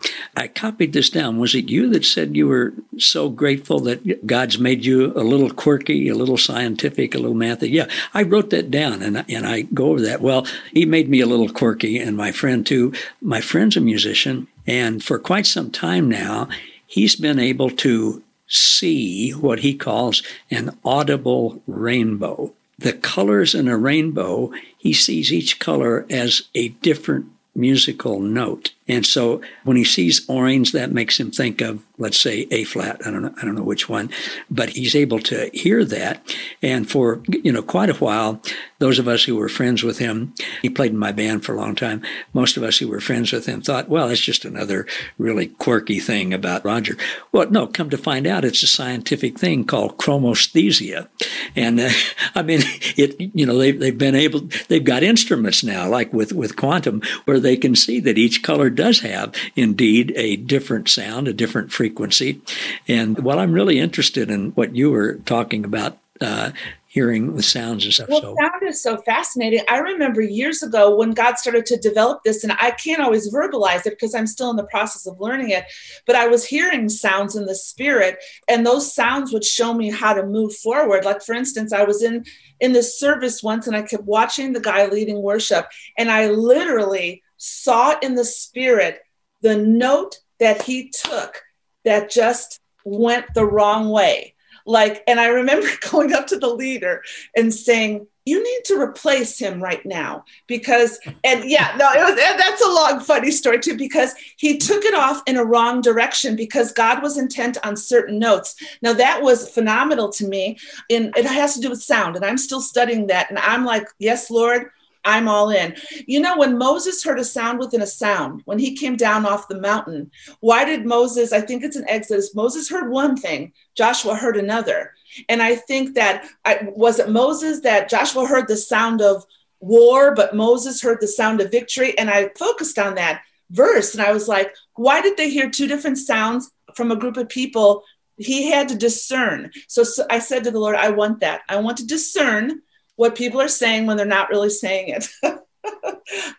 I 0.41 0.49
copied 0.49 0.93
this 0.93 1.11
down. 1.11 1.39
Was 1.39 1.55
it 1.55 1.69
you 1.69 1.89
that 1.91 2.05
said 2.05 2.37
you 2.37 2.49
were 2.49 2.73
so 2.99 3.29
grateful 3.29 3.79
that 3.81 4.27
God's 4.27 4.59
made 4.59 4.85
you 4.85 5.13
a 5.15 5.23
little 5.23 5.51
quirky, 5.51 6.09
a 6.09 6.15
little 6.15 6.39
scientific, 6.39 7.15
a 7.15 7.19
little 7.19 7.37
mathy? 7.37 7.71
Yeah, 7.71 7.87
I 8.15 8.23
wrote 8.23 8.51
that 8.51 8.71
down, 8.71 9.03
and, 9.03 9.25
and 9.29 9.47
I 9.47 9.63
go 9.63 9.91
over 9.91 10.01
that. 10.03 10.21
Well, 10.21 10.47
he 10.73 10.87
made 10.87 11.09
me 11.09 11.21
a 11.21 11.27
little 11.27 11.51
quirky, 11.51 11.99
and 11.99 12.17
my 12.17 12.33
friend 12.33 12.67
too. 12.67 12.93
My 13.21 13.41
friend's 13.41 13.77
a 13.77 13.81
musician 13.81 14.49
and 14.67 15.03
for 15.03 15.19
quite 15.19 15.47
some 15.47 15.71
time 15.71 16.09
now, 16.09 16.49
he's 16.87 17.17
been 17.17 17.39
able 17.39 17.71
to 17.71 18.23
see 18.47 19.31
what 19.33 19.61
he 19.61 19.75
calls 19.75 20.23
an 20.51 20.77
audible 20.85 21.61
rainbow. 21.67 22.53
The 22.79 22.93
colors 22.93 23.55
in 23.55 23.67
a 23.67 23.77
rainbow, 23.77 24.53
he 24.79 24.93
sees 24.93 25.33
each 25.33 25.59
color 25.59 26.07
as 26.09 26.43
a 26.55 26.69
different 26.69 27.27
musical 27.55 28.21
note. 28.21 28.73
And 28.91 29.07
so 29.07 29.41
when 29.63 29.77
he 29.77 29.85
sees 29.85 30.29
orange, 30.29 30.73
that 30.73 30.91
makes 30.91 31.19
him 31.19 31.31
think 31.31 31.61
of, 31.61 31.81
let's 31.97 32.19
say, 32.19 32.49
A 32.51 32.65
flat. 32.65 33.01
I 33.07 33.13
don't 33.13 33.23
know, 33.23 33.33
I 33.41 33.45
don't 33.45 33.55
know 33.55 33.63
which 33.63 33.89
one, 33.89 34.11
but 34.51 34.71
he's 34.71 34.97
able 34.97 35.21
to 35.21 35.49
hear 35.55 35.85
that. 35.85 36.21
And 36.61 36.91
for 36.91 37.23
you 37.29 37.53
know 37.53 37.63
quite 37.63 37.89
a 37.89 37.95
while, 37.95 38.43
those 38.81 38.99
of 38.99 39.07
us 39.07 39.23
who 39.23 39.37
were 39.37 39.49
friends 39.49 39.85
with 39.85 39.99
him, 39.99 40.35
he 40.61 40.69
played 40.69 40.91
in 40.91 40.99
my 40.99 41.13
band 41.13 41.45
for 41.45 41.55
a 41.55 41.61
long 41.61 41.77
time. 41.77 42.03
Most 42.33 42.57
of 42.57 42.65
us 42.65 42.79
who 42.79 42.89
were 42.89 43.01
friends 43.01 43.31
with 43.31 43.47
him 43.47 43.61
thought, 43.63 43.89
well, 43.89 44.09
it's 44.09 44.21
just 44.21 44.45
another 44.45 44.87
really 45.19 45.47
quirky 45.47 46.01
thing 46.01 46.35
about 46.35 46.65
Roger. 46.65 46.97
Well, 47.31 47.49
no, 47.49 47.69
come 47.69 47.91
to 47.91 47.99
find 47.99 48.27
out, 48.27 48.45
it's 48.45 48.63
a 48.65 48.67
scientific 48.67 49.39
thing 49.39 49.65
called 49.65 49.99
chromesthesia. 49.99 51.09
And 51.55 51.79
uh, 51.79 51.91
I 52.35 52.43
mean, 52.43 52.63
it 52.97 53.21
you 53.21 53.47
know 53.47 53.57
they've 53.57 53.79
they've 53.79 53.97
been 53.97 54.17
able 54.17 54.49
they've 54.67 54.83
got 54.83 55.05
instruments 55.05 55.63
now, 55.63 55.89
like 55.89 56.13
with 56.13 56.33
with 56.33 56.57
quantum, 56.57 57.03
where 57.27 57.39
they 57.39 57.57
can 57.57 57.77
see 57.77 58.01
that 58.01 58.19
each 58.19 58.43
color 58.43 58.69
does 58.81 59.01
have 59.01 59.35
indeed 59.57 60.11
a 60.17 60.37
different 60.37 60.89
sound, 60.89 61.29
a 61.29 61.35
different 61.35 61.71
frequency. 61.71 62.41
And 62.89 63.19
while 63.19 63.39
I'm 63.39 63.53
really 63.53 63.79
interested 63.79 64.31
in 64.31 64.53
what 64.53 64.75
you 64.75 64.91
were 64.91 65.17
talking 65.27 65.67
about, 65.67 65.99
uh, 66.19 66.53
hearing 66.87 67.37
the 67.37 67.43
sounds 67.43 67.85
and 67.85 67.93
stuff. 67.93 68.09
Well, 68.09 68.23
so. 68.23 68.37
sound 68.41 68.63
is 68.63 68.83
so 68.83 68.97
fascinating. 69.03 69.61
I 69.69 69.79
remember 69.79 70.23
years 70.23 70.63
ago 70.63 70.97
when 70.97 71.11
God 71.11 71.39
started 71.39 71.67
to 71.67 71.77
develop 71.77 72.25
this, 72.25 72.43
and 72.43 72.55
I 72.59 72.71
can't 72.71 73.03
always 73.03 73.31
verbalize 73.33 73.87
it 73.87 73.91
because 73.91 74.15
I'm 74.15 74.27
still 74.27 74.49
in 74.49 74.57
the 74.57 74.65
process 74.65 75.07
of 75.07 75.21
learning 75.21 75.51
it, 75.51 75.65
but 76.07 76.17
I 76.17 76.27
was 76.27 76.45
hearing 76.45 76.89
sounds 76.89 77.37
in 77.37 77.45
the 77.45 77.55
spirit, 77.55 78.19
and 78.49 78.67
those 78.67 78.93
sounds 78.93 79.31
would 79.31 79.45
show 79.45 79.75
me 79.75 79.91
how 79.91 80.15
to 80.15 80.25
move 80.25 80.57
forward. 80.57 81.05
Like, 81.05 81.23
for 81.23 81.35
instance, 81.35 81.73
I 81.73 81.85
was 81.85 82.03
in 82.03 82.25
in 82.61 82.73
this 82.73 82.99
service 82.99 83.43
once 83.43 83.67
and 83.67 83.77
I 83.77 83.83
kept 83.83 84.05
watching 84.05 84.53
the 84.53 84.61
guy 84.61 84.87
leading 84.87 85.21
worship, 85.21 85.69
and 85.99 86.11
I 86.11 86.29
literally 86.29 87.23
saw 87.41 87.99
in 88.01 88.15
the 88.15 88.25
spirit 88.25 89.01
the 89.41 89.57
note 89.57 90.19
that 90.39 90.63
he 90.63 90.91
took 90.91 91.43
that 91.85 92.11
just 92.11 92.61
went 92.85 93.33
the 93.35 93.47
wrong 93.47 93.89
way. 93.89 94.35
Like, 94.67 95.03
and 95.09 95.19
I 95.19 95.29
remember 95.29 95.67
going 95.91 96.13
up 96.13 96.27
to 96.29 96.39
the 96.39 96.49
leader 96.49 97.03
and 97.35 97.53
saying, 97.53 98.07
you 98.27 98.43
need 98.43 98.65
to 98.67 98.79
replace 98.79 99.39
him 99.39 99.63
right 99.63 99.85
now 99.87 100.25
because 100.47 101.01
and 101.25 101.51
yeah 101.51 101.75
no 101.79 101.91
it 101.91 102.05
was 102.05 102.15
that's 102.15 102.63
a 102.63 102.69
long 102.69 103.01
funny 103.01 103.31
story 103.31 103.59
too 103.59 103.77
because 103.77 104.15
he 104.37 104.59
took 104.59 104.85
it 104.85 104.95
off 104.95 105.23
in 105.27 105.39
a 105.39 105.45
wrong 105.45 105.81
direction 105.81 106.37
because 106.37 106.71
god 106.71 107.03
was 107.03 107.17
intent 107.17 107.57
on 107.65 107.77
certain 107.77 108.19
notes 108.19 108.55
now 108.83 108.93
that 108.93 109.23
was 109.23 109.49
phenomenal 109.49 110.11
to 110.11 110.29
me 110.29 110.57
and 110.91 111.17
it 111.17 111.25
has 111.25 111.55
to 111.55 111.61
do 111.61 111.71
with 111.71 111.83
sound 111.83 112.15
and 112.15 112.25
i'm 112.25 112.39
still 112.39 112.61
studying 112.61 113.07
that 113.07 113.31
and 113.31 113.39
i'm 113.39 113.65
like 113.65 113.89
yes 113.99 114.31
lord 114.31 114.71
I'm 115.05 115.29
all 115.29 115.51
in. 115.51 115.77
You 116.07 116.21
know, 116.21 116.37
when 116.37 116.59
Moses 116.59 117.03
heard 117.03 117.19
a 117.19 117.25
sound 117.25 117.59
within 117.59 117.83
a 117.83 117.87
sound, 117.87 118.43
when 118.45 118.59
he 118.59 118.77
came 118.77 118.97
down 118.97 119.25
off 119.25 119.49
the 119.49 119.61
mountain, 119.61 120.11
why 120.41 120.65
did 120.65 120.85
Moses, 120.85 121.33
I 121.33 121.41
think 121.41 121.65
it's 121.65 121.77
an 121.77 121.89
Exodus, 121.89 122.35
Moses 122.35 122.69
heard 122.69 122.91
one 122.91 123.17
thing, 123.17 123.53
Joshua 123.75 124.15
heard 124.15 124.37
another. 124.37 124.93
And 125.29 125.43
I 125.43 125.57
think 125.57 125.95
that, 125.95 126.27
I, 126.45 126.69
was 126.75 126.99
it 126.99 127.11
Moses 127.11 127.61
that 127.61 127.89
Joshua 127.89 128.27
heard 128.27 128.49
the 128.49 128.57
sound 128.57 129.01
of 129.01 129.25
war, 129.61 130.15
but 130.15 130.35
Moses 130.37 130.83
heard 130.83 130.99
the 131.01 131.09
sound 131.09 131.41
of 131.41 131.51
victory? 131.51 131.97
And 131.99 132.11
I 132.11 132.31
focused 132.39 132.79
on 132.79 132.95
that 132.97 133.23
verse 133.51 133.95
and 133.95 134.03
I 134.03 134.13
was 134.13 134.29
like, 134.29 134.55
why 134.75 135.01
did 135.01 135.17
they 135.17 135.31
hear 135.31 135.51
two 135.51 135.67
different 135.67 135.99
sounds 135.99 136.51
from 136.75 136.91
a 136.91 136.97
group 136.97 137.17
of 137.17 137.29
people? 137.29 137.85
He 138.17 138.51
had 138.51 138.69
to 138.69 138.77
discern. 138.77 139.51
So, 139.67 139.83
so 139.83 140.05
I 140.11 140.19
said 140.19 140.45
to 140.45 140.51
the 140.51 140.61
Lord, 140.61 140.77
I 140.77 140.91
want 140.91 141.21
that. 141.21 141.41
I 141.49 141.57
want 141.57 141.79
to 141.79 141.87
discern 141.87 142.61
what 143.01 143.15
people 143.15 143.41
are 143.41 143.49
saying 143.49 143.87
when 143.87 143.97
they're 143.97 144.05
not 144.05 144.29
really 144.29 144.51
saying 144.51 144.91
it. 144.91 145.09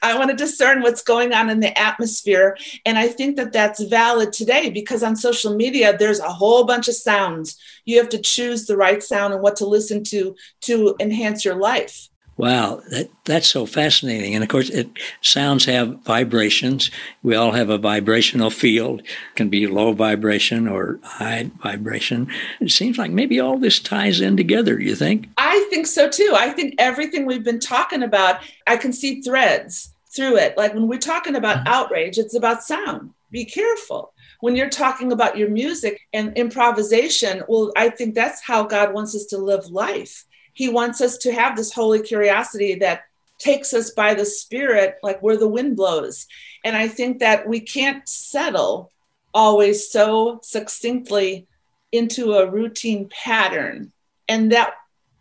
I 0.03 0.15
want 0.15 0.29
to 0.29 0.35
discern 0.35 0.83
what's 0.83 1.01
going 1.01 1.33
on 1.33 1.49
in 1.49 1.59
the 1.59 1.75
atmosphere. 1.75 2.55
And 2.85 2.99
I 2.99 3.07
think 3.07 3.35
that 3.37 3.51
that's 3.51 3.81
valid 3.81 4.31
today 4.31 4.69
because 4.69 5.01
on 5.01 5.15
social 5.15 5.55
media, 5.55 5.97
there's 5.97 6.19
a 6.19 6.29
whole 6.29 6.65
bunch 6.65 6.87
of 6.87 6.93
sounds. 6.93 7.57
You 7.85 7.97
have 7.97 8.09
to 8.09 8.21
choose 8.21 8.67
the 8.67 8.77
right 8.77 9.01
sound 9.01 9.33
and 9.33 9.41
what 9.41 9.55
to 9.55 9.65
listen 9.65 10.03
to 10.03 10.35
to 10.61 10.95
enhance 10.99 11.43
your 11.43 11.55
life. 11.55 12.10
Wow, 12.37 12.81
that, 12.89 13.09
that's 13.25 13.47
so 13.47 13.65
fascinating. 13.65 14.33
And 14.33 14.43
of 14.43 14.49
course, 14.49 14.69
it, 14.69 14.89
sounds 15.21 15.65
have 15.65 15.99
vibrations. 16.03 16.89
We 17.21 17.35
all 17.35 17.51
have 17.51 17.69
a 17.69 17.77
vibrational 17.77 18.49
field. 18.49 19.01
It 19.01 19.35
can 19.35 19.49
be 19.49 19.67
low 19.67 19.93
vibration 19.93 20.67
or 20.67 20.99
high 21.03 21.51
vibration. 21.61 22.27
It 22.59 22.71
seems 22.71 22.97
like 22.97 23.11
maybe 23.11 23.39
all 23.39 23.59
this 23.59 23.79
ties 23.79 24.21
in 24.21 24.37
together, 24.37 24.79
you 24.79 24.95
think? 24.95 25.29
I 25.37 25.67
think 25.69 25.85
so 25.87 26.09
too. 26.09 26.33
I 26.35 26.49
think 26.49 26.75
everything 26.79 27.25
we've 27.25 27.43
been 27.43 27.59
talking 27.59 28.01
about, 28.01 28.41
I 28.65 28.77
can 28.77 28.93
see 28.93 29.21
threads 29.21 29.93
through 30.15 30.37
it. 30.37 30.57
Like 30.57 30.73
when 30.73 30.87
we're 30.87 30.99
talking 30.99 31.35
about 31.35 31.57
mm-hmm. 31.57 31.67
outrage, 31.67 32.17
it's 32.17 32.35
about 32.35 32.63
sound. 32.63 33.13
Be 33.29 33.45
careful 33.45 34.13
when 34.41 34.55
you're 34.55 34.69
talking 34.69 35.11
about 35.11 35.37
your 35.37 35.49
music 35.49 36.01
and 36.13 36.35
improvisation, 36.35 37.43
well, 37.47 37.71
I 37.77 37.89
think 37.89 38.15
that's 38.15 38.41
how 38.41 38.63
God 38.63 38.93
wants 38.93 39.15
us 39.15 39.25
to 39.27 39.37
live 39.37 39.67
life. 39.67 40.25
He 40.53 40.69
wants 40.69 41.01
us 41.01 41.17
to 41.19 41.33
have 41.33 41.55
this 41.55 41.73
holy 41.73 42.01
curiosity 42.01 42.75
that 42.75 43.03
takes 43.37 43.73
us 43.73 43.91
by 43.91 44.13
the 44.13 44.25
spirit, 44.25 44.97
like 45.01 45.21
where 45.21 45.37
the 45.37 45.47
wind 45.47 45.75
blows. 45.75 46.27
And 46.63 46.75
I 46.75 46.87
think 46.87 47.19
that 47.19 47.47
we 47.47 47.59
can't 47.59 48.07
settle 48.07 48.91
always 49.33 49.89
so 49.89 50.39
succinctly 50.43 51.47
into 51.91 52.33
a 52.33 52.49
routine 52.49 53.09
pattern. 53.09 53.91
And 54.27 54.51
that 54.51 54.73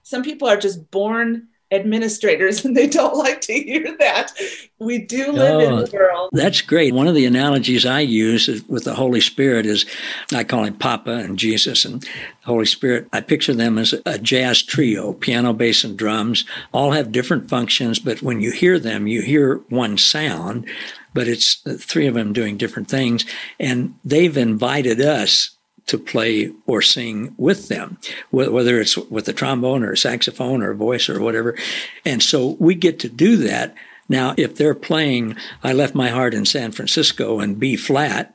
some 0.02 0.22
people 0.22 0.48
are 0.48 0.56
just 0.56 0.90
born 0.90 1.48
administrators 1.70 2.64
and 2.64 2.76
they 2.76 2.86
don't 2.86 3.16
like 3.16 3.40
to 3.42 3.52
hear 3.52 3.96
that. 3.98 4.32
We 4.78 4.98
do 4.98 5.32
live 5.32 5.56
oh, 5.56 5.60
in 5.60 5.84
the 5.84 5.90
world. 5.92 6.30
That's 6.32 6.62
great. 6.62 6.94
One 6.94 7.06
of 7.06 7.14
the 7.14 7.26
analogies 7.26 7.86
I 7.86 8.00
use 8.00 8.48
with 8.68 8.84
the 8.84 8.94
Holy 8.94 9.20
Spirit 9.20 9.66
is 9.66 9.86
I 10.34 10.44
call 10.44 10.64
him 10.64 10.74
Papa 10.74 11.10
and 11.10 11.38
Jesus 11.38 11.84
and 11.84 12.06
Holy 12.44 12.66
Spirit. 12.66 13.08
I 13.12 13.20
picture 13.20 13.54
them 13.54 13.78
as 13.78 13.94
a 14.06 14.18
jazz 14.18 14.62
trio, 14.62 15.12
piano, 15.12 15.52
bass, 15.52 15.84
and 15.84 15.96
drums, 15.96 16.44
all 16.72 16.92
have 16.92 17.12
different 17.12 17.48
functions, 17.48 17.98
but 17.98 18.22
when 18.22 18.40
you 18.40 18.50
hear 18.50 18.78
them, 18.78 19.06
you 19.06 19.22
hear 19.22 19.56
one 19.68 19.98
sound, 19.98 20.66
but 21.14 21.28
it's 21.28 21.64
uh, 21.66 21.76
three 21.78 22.06
of 22.06 22.14
them 22.14 22.32
doing 22.32 22.56
different 22.56 22.88
things. 22.88 23.24
And 23.58 23.94
they've 24.04 24.36
invited 24.36 25.00
us 25.00 25.50
to 25.90 25.98
play 25.98 26.52
or 26.66 26.80
sing 26.80 27.34
with 27.36 27.68
them, 27.68 27.98
whether 28.30 28.80
it's 28.80 28.96
with 28.96 29.28
a 29.28 29.32
trombone 29.32 29.82
or 29.82 29.92
a 29.92 29.96
saxophone 29.96 30.62
or 30.62 30.70
a 30.70 30.76
voice 30.76 31.08
or 31.08 31.20
whatever. 31.20 31.56
And 32.04 32.22
so 32.22 32.56
we 32.60 32.74
get 32.74 33.00
to 33.00 33.08
do 33.08 33.36
that. 33.38 33.74
Now, 34.08 34.34
if 34.36 34.54
they're 34.54 34.74
playing 34.74 35.36
I 35.62 35.72
Left 35.72 35.94
My 35.94 36.08
Heart 36.08 36.34
in 36.34 36.44
San 36.44 36.72
Francisco 36.72 37.40
in 37.40 37.56
B 37.56 37.76
flat, 37.76 38.34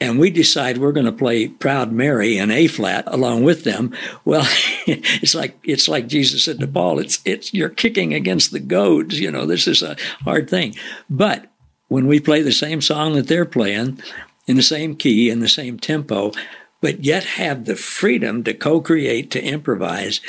and 0.00 0.18
we 0.18 0.30
decide 0.30 0.78
we're 0.78 0.92
going 0.92 1.06
to 1.06 1.12
play 1.12 1.48
Proud 1.48 1.92
Mary 1.92 2.36
in 2.36 2.50
A 2.50 2.66
flat 2.66 3.04
along 3.06 3.44
with 3.44 3.64
them, 3.64 3.94
well, 4.24 4.46
it's 4.86 5.34
like 5.34 5.58
it's 5.64 5.88
like 5.88 6.08
Jesus 6.08 6.44
said 6.44 6.60
to 6.60 6.66
Paul, 6.66 6.98
it's 6.98 7.20
it's 7.24 7.54
you're 7.54 7.68
kicking 7.68 8.12
against 8.12 8.52
the 8.52 8.60
goads, 8.60 9.18
you 9.18 9.30
know, 9.30 9.46
this 9.46 9.66
is 9.66 9.80
a 9.80 9.96
hard 10.24 10.50
thing. 10.50 10.74
But 11.08 11.46
when 11.88 12.06
we 12.06 12.20
play 12.20 12.42
the 12.42 12.52
same 12.52 12.82
song 12.82 13.14
that 13.14 13.28
they're 13.28 13.44
playing 13.44 14.02
in 14.46 14.56
the 14.56 14.62
same 14.62 14.96
key, 14.96 15.30
in 15.30 15.40
the 15.40 15.48
same 15.48 15.78
tempo, 15.78 16.32
but 16.82 17.04
yet 17.04 17.24
have 17.24 17.64
the 17.64 17.76
freedom 17.76 18.44
to 18.44 18.52
co-create, 18.52 19.30
to 19.30 19.42
improvise. 19.42 20.20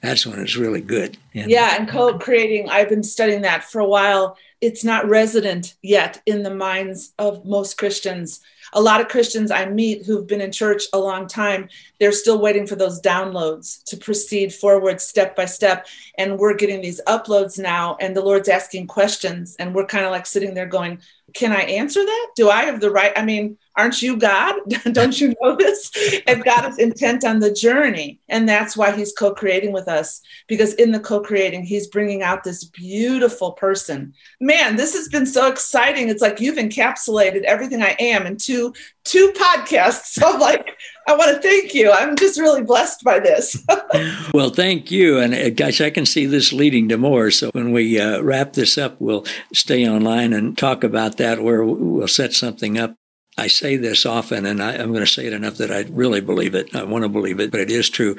That's 0.00 0.24
when 0.24 0.38
it's 0.40 0.56
really 0.56 0.80
good. 0.80 1.18
Yeah, 1.34 1.76
and 1.78 1.86
co-creating. 1.86 2.70
I've 2.70 2.88
been 2.88 3.02
studying 3.02 3.42
that 3.42 3.64
for 3.64 3.80
a 3.80 3.86
while. 3.86 4.38
it's 4.62 4.84
not 4.84 5.08
resident 5.08 5.74
yet 5.82 6.20
in 6.26 6.42
the 6.42 6.54
minds 6.54 7.12
of 7.18 7.44
most 7.44 7.76
Christians. 7.78 8.40
A 8.74 8.80
lot 8.80 9.00
of 9.00 9.08
Christians 9.08 9.50
I 9.50 9.64
meet 9.66 10.04
who've 10.04 10.26
been 10.26 10.42
in 10.42 10.52
church 10.52 10.84
a 10.92 10.98
long 10.98 11.26
time, 11.26 11.68
they're 11.98 12.12
still 12.12 12.40
waiting 12.40 12.66
for 12.66 12.76
those 12.76 13.00
downloads 13.00 13.82
to 13.84 13.96
proceed 13.96 14.52
forward 14.54 15.00
step 15.00 15.34
by 15.34 15.46
step. 15.46 15.86
And 16.18 16.38
we're 16.38 16.54
getting 16.54 16.82
these 16.82 17.00
uploads 17.08 17.58
now, 17.58 17.96
and 18.00 18.14
the 18.14 18.22
Lord's 18.22 18.48
asking 18.48 18.86
questions. 18.86 19.56
And 19.58 19.74
we're 19.74 19.86
kind 19.86 20.04
of 20.04 20.12
like 20.12 20.26
sitting 20.26 20.54
there 20.54 20.66
going, 20.66 21.00
Can 21.34 21.52
I 21.52 21.62
answer 21.62 22.04
that? 22.04 22.28
Do 22.36 22.48
I 22.50 22.64
have 22.64 22.80
the 22.80 22.90
right? 22.90 23.12
I 23.16 23.24
mean, 23.24 23.56
aren't 23.76 24.02
you 24.02 24.16
God? 24.16 24.56
Don't 24.92 25.20
you 25.20 25.34
know 25.40 25.56
this? 25.56 25.90
And 26.26 26.44
God 26.44 26.68
is 26.70 26.78
intent 26.78 27.24
on 27.24 27.40
the 27.40 27.52
journey. 27.52 28.20
And 28.28 28.48
that's 28.48 28.76
why 28.76 28.94
He's 28.94 29.12
co 29.12 29.32
creating 29.32 29.72
with 29.72 29.88
us, 29.88 30.20
because 30.46 30.74
in 30.74 30.92
the 30.92 31.00
co 31.00 31.20
creating, 31.20 31.64
He's 31.64 31.86
bringing 31.86 32.22
out 32.22 32.44
this 32.44 32.64
beautiful 32.64 33.52
person. 33.52 34.12
Man, 34.40 34.76
this 34.76 34.94
has 34.94 35.08
been 35.08 35.26
so 35.26 35.48
exciting. 35.48 36.08
It's 36.08 36.22
like 36.22 36.40
you've 36.40 36.58
encapsulated 36.58 37.42
everything 37.42 37.82
I 37.82 37.96
am 37.98 38.26
in 38.26 38.36
two, 38.36 38.74
two 39.04 39.32
podcasts. 39.32 40.08
So, 40.20 40.36
like, 40.36 40.76
I 41.06 41.16
want 41.16 41.34
to 41.34 41.40
thank 41.40 41.72
you. 41.72 41.90
I'm 41.90 42.14
just 42.14 42.38
really 42.38 42.62
blessed 42.62 43.02
by 43.04 43.20
this. 43.20 43.64
well, 44.34 44.50
thank 44.50 44.90
you. 44.90 45.18
And 45.18 45.32
uh, 45.32 45.48
gosh, 45.50 45.80
I 45.80 45.88
can 45.88 46.04
see 46.04 46.26
this 46.26 46.52
leading 46.52 46.88
to 46.90 46.98
more. 46.98 47.30
So 47.30 47.50
when 47.50 47.72
we 47.72 47.98
uh, 47.98 48.20
wrap 48.20 48.52
this 48.52 48.76
up, 48.76 49.00
we'll 49.00 49.24
stay 49.54 49.88
online 49.88 50.32
and 50.32 50.58
talk 50.58 50.84
about 50.84 51.16
that, 51.16 51.42
where 51.42 51.64
we'll 51.64 52.08
set 52.08 52.34
something 52.34 52.78
up 52.78 52.96
I 53.38 53.46
say 53.46 53.76
this 53.76 54.04
often, 54.04 54.44
and 54.44 54.62
I, 54.62 54.74
am 54.74 54.92
going 54.92 55.04
to 55.04 55.10
say 55.10 55.26
it 55.26 55.32
enough 55.32 55.56
that 55.56 55.70
I 55.70 55.86
really 55.90 56.20
believe 56.20 56.54
it. 56.54 56.74
I 56.74 56.84
want 56.84 57.04
to 57.04 57.08
believe 57.08 57.40
it, 57.40 57.50
but 57.50 57.60
it 57.60 57.70
is 57.70 57.88
true. 57.88 58.16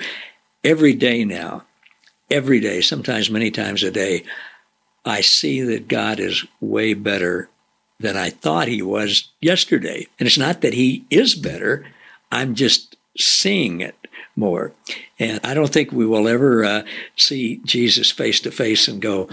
Every 0.63 0.93
day 0.93 1.25
now, 1.25 1.63
every 2.29 2.59
day, 2.59 2.81
sometimes 2.81 3.29
many 3.29 3.51
times 3.51 3.83
a 3.83 3.91
day, 3.91 4.23
I 5.05 5.21
see 5.21 5.61
that 5.61 5.87
God 5.87 6.19
is 6.19 6.45
way 6.59 6.93
better 6.93 7.49
than 7.99 8.17
I 8.17 8.29
thought 8.29 8.67
he 8.67 8.81
was 8.81 9.29
yesterday. 9.41 10.07
And 10.19 10.27
it's 10.27 10.37
not 10.37 10.61
that 10.61 10.73
he 10.73 11.05
is 11.09 11.35
better, 11.35 11.85
I'm 12.31 12.55
just 12.55 12.95
seeing 13.17 13.81
it 13.81 13.95
more. 14.35 14.73
And 15.19 15.39
I 15.43 15.53
don't 15.53 15.71
think 15.71 15.91
we 15.91 16.05
will 16.05 16.27
ever 16.27 16.63
uh, 16.63 16.83
see 17.15 17.61
Jesus 17.65 18.09
face 18.09 18.39
to 18.41 18.51
face 18.51 18.87
and 18.87 19.01
go, 19.01 19.29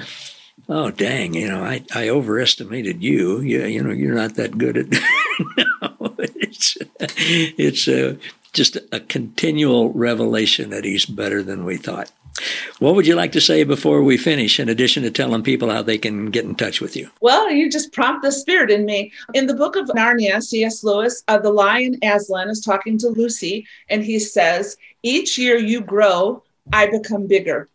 oh 0.68 0.90
dang 0.90 1.35
you 1.35 1.49
know 1.49 1.62
i 1.62 1.83
i 1.94 2.09
overestimated 2.09 3.03
you 3.03 3.40
yeah 3.40 3.66
you 3.66 3.83
know 3.83 3.92
you're 3.92 4.14
not 4.14 4.35
that 4.35 4.59
good 4.59 4.77
at 4.77 4.87
no 5.57 6.14
it's 6.18 6.77
it's 7.01 7.88
a, 7.88 8.18
just 8.53 8.77
a 8.92 9.01
continual 9.01 9.92
revelation 9.92 10.71
that 10.71 10.85
he's 10.85 11.07
better 11.07 11.42
than 11.42 11.64
we 11.64 11.77
thought 11.77 12.11
what 12.79 12.94
would 12.94 13.07
you 13.07 13.14
like 13.16 13.33
to 13.33 13.40
say 13.40 13.64
before 13.64 14.03
we 14.03 14.16
finish, 14.16 14.61
in 14.61 14.68
addition 14.68 15.03
to 15.03 15.11
telling 15.11 15.42
people 15.42 15.71
how 15.71 15.83
they 15.83 15.99
can 15.99 16.27
get 16.27 16.44
in 16.44 16.55
touch 16.55 16.81
with 16.81 16.97
you? 16.97 17.11
Well, 17.21 17.51
you 17.51 17.71
just 17.71 17.92
prompt 17.92 18.23
the 18.23 18.31
spirit 18.31 18.71
in 18.71 18.85
me. 18.85 19.12
In 19.35 19.47
the 19.47 19.55
book 19.55 19.77
of 19.77 19.87
Narnia, 19.88 20.40
C.S. 20.42 20.85
Lewis, 20.85 21.23
uh, 21.29 21.38
the 21.38 21.51
lion 21.51 21.97
Aslan 22.03 22.49
is 22.49 22.61
talking 22.61 22.99
to 22.99 23.09
Lucy, 23.09 23.66
and 23.88 24.05
he 24.05 24.18
says, 24.18 24.77
Each 25.03 25.38
year 25.38 25.57
you 25.57 25.81
grow, 25.81 26.42
I 26.73 26.87
become 26.87 27.27
bigger. 27.27 27.68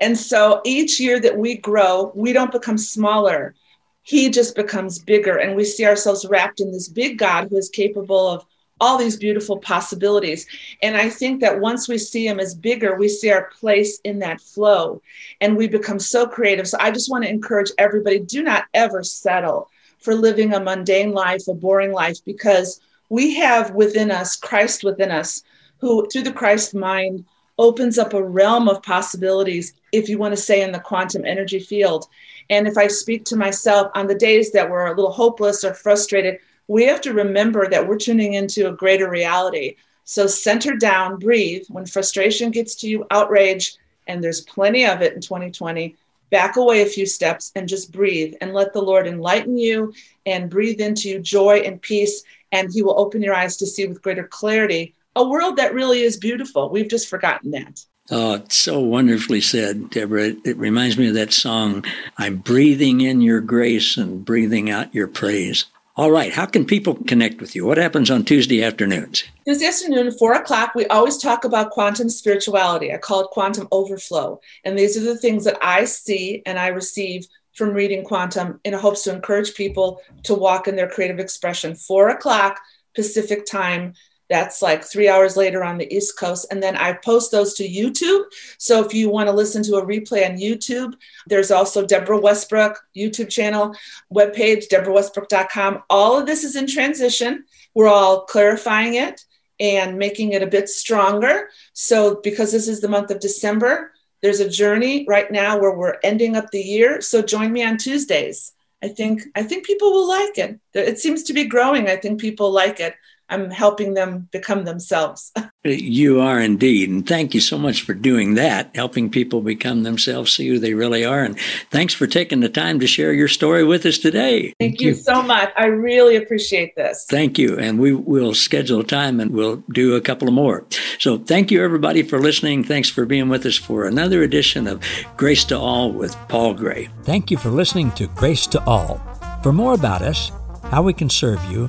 And 0.00 0.16
so 0.16 0.60
each 0.64 1.00
year 1.00 1.20
that 1.20 1.36
we 1.36 1.56
grow, 1.56 2.12
we 2.14 2.32
don't 2.32 2.52
become 2.52 2.78
smaller. 2.78 3.54
He 4.02 4.30
just 4.30 4.54
becomes 4.56 4.98
bigger. 4.98 5.36
And 5.36 5.56
we 5.56 5.64
see 5.64 5.86
ourselves 5.86 6.26
wrapped 6.28 6.60
in 6.60 6.72
this 6.72 6.88
big 6.88 7.18
God 7.18 7.48
who 7.48 7.56
is 7.56 7.68
capable 7.68 8.28
of 8.28 8.44
all 8.80 8.96
these 8.96 9.16
beautiful 9.16 9.58
possibilities. 9.58 10.46
And 10.82 10.96
I 10.96 11.10
think 11.10 11.40
that 11.40 11.60
once 11.60 11.88
we 11.88 11.98
see 11.98 12.26
him 12.26 12.40
as 12.40 12.54
bigger, 12.54 12.96
we 12.96 13.08
see 13.08 13.30
our 13.30 13.50
place 13.60 14.00
in 14.04 14.20
that 14.20 14.40
flow 14.40 15.02
and 15.40 15.56
we 15.56 15.68
become 15.68 15.98
so 15.98 16.26
creative. 16.26 16.66
So 16.66 16.78
I 16.80 16.90
just 16.90 17.10
want 17.10 17.24
to 17.24 17.30
encourage 17.30 17.70
everybody 17.78 18.18
do 18.18 18.42
not 18.42 18.64
ever 18.72 19.02
settle 19.02 19.68
for 19.98 20.14
living 20.14 20.54
a 20.54 20.60
mundane 20.60 21.12
life, 21.12 21.46
a 21.46 21.54
boring 21.54 21.92
life, 21.92 22.24
because 22.24 22.80
we 23.10 23.34
have 23.34 23.72
within 23.72 24.10
us 24.10 24.36
Christ 24.36 24.82
within 24.82 25.10
us, 25.10 25.42
who 25.78 26.08
through 26.08 26.22
the 26.22 26.32
Christ 26.32 26.74
mind 26.74 27.26
opens 27.60 27.98
up 27.98 28.14
a 28.14 28.22
realm 28.22 28.70
of 28.70 28.82
possibilities, 28.82 29.74
if 29.92 30.08
you 30.08 30.16
want 30.16 30.34
to 30.34 30.40
say, 30.40 30.62
in 30.62 30.72
the 30.72 30.80
quantum 30.80 31.26
energy 31.26 31.60
field. 31.60 32.08
And 32.48 32.66
if 32.66 32.78
I 32.78 32.86
speak 32.86 33.26
to 33.26 33.36
myself 33.36 33.92
on 33.94 34.06
the 34.06 34.14
days 34.14 34.50
that 34.52 34.68
we're 34.68 34.86
a 34.86 34.96
little 34.96 35.12
hopeless 35.12 35.62
or 35.62 35.74
frustrated, 35.74 36.38
we 36.68 36.86
have 36.86 37.02
to 37.02 37.12
remember 37.12 37.68
that 37.68 37.86
we're 37.86 37.98
tuning 37.98 38.32
into 38.32 38.66
a 38.66 38.72
greater 38.72 39.10
reality. 39.10 39.76
So 40.04 40.26
center 40.26 40.74
down, 40.74 41.18
breathe. 41.18 41.64
When 41.68 41.84
frustration 41.84 42.50
gets 42.50 42.74
to 42.76 42.88
you, 42.88 43.06
outrage, 43.10 43.76
and 44.06 44.24
there's 44.24 44.40
plenty 44.40 44.86
of 44.86 45.02
it 45.02 45.12
in 45.12 45.20
2020, 45.20 45.94
back 46.30 46.56
away 46.56 46.80
a 46.80 46.86
few 46.86 47.04
steps 47.04 47.52
and 47.54 47.68
just 47.68 47.92
breathe 47.92 48.36
and 48.40 48.54
let 48.54 48.72
the 48.72 48.80
Lord 48.80 49.06
enlighten 49.06 49.58
you 49.58 49.92
and 50.24 50.48
breathe 50.48 50.80
into 50.80 51.10
you 51.10 51.18
joy 51.18 51.58
and 51.58 51.82
peace. 51.82 52.22
And 52.52 52.72
He 52.72 52.82
will 52.82 52.98
open 52.98 53.20
your 53.20 53.34
eyes 53.34 53.58
to 53.58 53.66
see 53.66 53.86
with 53.86 54.00
greater 54.00 54.24
clarity 54.24 54.94
a 55.16 55.28
world 55.28 55.56
that 55.56 55.74
really 55.74 56.02
is 56.02 56.16
beautiful. 56.16 56.70
We've 56.70 56.88
just 56.88 57.08
forgotten 57.08 57.50
that. 57.52 57.84
Oh, 58.10 58.34
it's 58.34 58.56
so 58.56 58.80
wonderfully 58.80 59.40
said, 59.40 59.90
Deborah. 59.90 60.28
It, 60.28 60.38
it, 60.44 60.56
reminds 60.56 60.98
me 60.98 61.08
of 61.08 61.14
that 61.14 61.32
song, 61.32 61.84
I'm 62.18 62.38
breathing 62.38 63.02
in 63.02 63.20
your 63.20 63.40
grace 63.40 63.96
and 63.96 64.24
breathing 64.24 64.68
out 64.68 64.92
your 64.92 65.06
praise. 65.06 65.66
All 65.96 66.10
right, 66.10 66.32
how 66.32 66.46
can 66.46 66.64
people 66.64 66.94
connect 67.06 67.40
with 67.40 67.54
you? 67.54 67.66
What 67.66 67.78
happens 67.78 68.10
on 68.10 68.24
Tuesday 68.24 68.64
afternoons? 68.64 69.24
Tuesday 69.44 69.66
afternoon, 69.66 70.10
four 70.12 70.32
o'clock, 70.32 70.74
we 70.74 70.86
always 70.86 71.18
talk 71.18 71.44
about 71.44 71.70
quantum 71.70 72.08
spirituality. 72.08 72.92
I 72.92 72.96
call 72.96 73.20
it 73.20 73.30
quantum 73.30 73.68
overflow. 73.70 74.40
And 74.64 74.78
these 74.78 74.96
are 74.96 75.02
the 75.02 75.18
things 75.18 75.44
that 75.44 75.58
I 75.62 75.84
see 75.84 76.42
and 76.46 76.58
I 76.58 76.68
receive 76.68 77.26
from 77.54 77.74
reading 77.74 78.04
quantum 78.04 78.60
in 78.64 78.72
hopes 78.72 79.02
to 79.04 79.14
encourage 79.14 79.54
people 79.54 80.00
to 80.24 80.34
walk 80.34 80.66
in 80.66 80.76
their 80.76 80.88
creative 80.88 81.18
expression. 81.18 81.74
Four 81.74 82.08
o'clock 82.08 82.60
Pacific 82.94 83.46
time 83.46 83.94
that's 84.30 84.62
like 84.62 84.84
three 84.84 85.08
hours 85.08 85.36
later 85.36 85.62
on 85.64 85.76
the 85.76 85.92
East 85.92 86.16
Coast. 86.16 86.46
And 86.50 86.62
then 86.62 86.76
I 86.76 86.92
post 86.92 87.32
those 87.32 87.52
to 87.54 87.68
YouTube. 87.68 88.22
So 88.58 88.82
if 88.82 88.94
you 88.94 89.10
want 89.10 89.28
to 89.28 89.34
listen 89.34 89.62
to 89.64 89.74
a 89.74 89.84
replay 89.84 90.24
on 90.26 90.38
YouTube, 90.38 90.94
there's 91.26 91.50
also 91.50 91.84
Deborah 91.84 92.20
Westbrook 92.20 92.78
YouTube 92.96 93.28
channel, 93.28 93.74
webpage, 94.14 94.68
deborahwestbrook.com. 94.68 95.82
All 95.90 96.16
of 96.16 96.26
this 96.26 96.44
is 96.44 96.54
in 96.54 96.68
transition. 96.68 97.44
We're 97.74 97.88
all 97.88 98.22
clarifying 98.22 98.94
it 98.94 99.24
and 99.58 99.98
making 99.98 100.32
it 100.32 100.42
a 100.42 100.46
bit 100.46 100.68
stronger. 100.68 101.50
So 101.72 102.20
because 102.22 102.52
this 102.52 102.68
is 102.68 102.80
the 102.80 102.88
month 102.88 103.10
of 103.10 103.18
December, 103.18 103.92
there's 104.22 104.40
a 104.40 104.48
journey 104.48 105.04
right 105.08 105.30
now 105.30 105.58
where 105.58 105.76
we're 105.76 105.98
ending 106.04 106.36
up 106.36 106.50
the 106.50 106.62
year. 106.62 107.00
So 107.00 107.20
join 107.20 107.52
me 107.52 107.64
on 107.64 107.78
Tuesdays. 107.78 108.52
I 108.82 108.88
think 108.88 109.22
I 109.34 109.42
think 109.42 109.66
people 109.66 109.92
will 109.92 110.08
like 110.08 110.38
it. 110.38 110.58
It 110.72 110.98
seems 110.98 111.24
to 111.24 111.34
be 111.34 111.44
growing. 111.44 111.88
I 111.88 111.96
think 111.96 112.20
people 112.20 112.50
like 112.50 112.80
it. 112.80 112.94
I'm 113.30 113.50
helping 113.50 113.94
them 113.94 114.28
become 114.32 114.64
themselves. 114.64 115.32
you 115.64 116.20
are 116.20 116.40
indeed. 116.40 116.90
And 116.90 117.06
thank 117.06 117.34
you 117.34 117.40
so 117.40 117.58
much 117.58 117.82
for 117.82 117.94
doing 117.94 118.34
that, 118.34 118.70
helping 118.74 119.10
people 119.10 119.40
become 119.40 119.82
themselves, 119.82 120.32
see 120.32 120.48
who 120.48 120.58
they 120.58 120.74
really 120.74 121.04
are. 121.04 121.22
And 121.22 121.38
thanks 121.70 121.94
for 121.94 122.06
taking 122.06 122.40
the 122.40 122.48
time 122.48 122.80
to 122.80 122.86
share 122.86 123.12
your 123.12 123.28
story 123.28 123.64
with 123.64 123.86
us 123.86 123.98
today. 123.98 124.42
Thank, 124.42 124.56
thank 124.58 124.80
you. 124.80 124.88
you 124.88 124.94
so 124.94 125.22
much. 125.22 125.52
I 125.56 125.66
really 125.66 126.16
appreciate 126.16 126.74
this. 126.76 127.06
Thank 127.08 127.38
you. 127.38 127.58
And 127.58 127.78
we 127.78 127.94
will 127.94 128.34
schedule 128.34 128.80
a 128.80 128.84
time 128.84 129.20
and 129.20 129.30
we'll 129.30 129.62
do 129.72 129.94
a 129.94 130.00
couple 130.00 130.28
of 130.28 130.34
more. 130.34 130.66
So 130.98 131.18
thank 131.18 131.50
you, 131.50 131.62
everybody, 131.62 132.02
for 132.02 132.18
listening. 132.18 132.64
Thanks 132.64 132.90
for 132.90 133.06
being 133.06 133.28
with 133.28 133.46
us 133.46 133.56
for 133.56 133.84
another 133.84 134.22
edition 134.22 134.66
of 134.66 134.82
Grace 135.16 135.44
to 135.46 135.58
All 135.58 135.92
with 135.92 136.16
Paul 136.28 136.54
Gray. 136.54 136.88
Thank 137.04 137.30
you 137.30 137.36
for 137.36 137.50
listening 137.50 137.92
to 137.92 138.06
Grace 138.08 138.46
to 138.48 138.64
All. 138.64 139.00
For 139.42 139.52
more 139.52 139.74
about 139.74 140.02
us, 140.02 140.30
how 140.64 140.82
we 140.82 140.92
can 140.92 141.10
serve 141.10 141.42
you, 141.50 141.68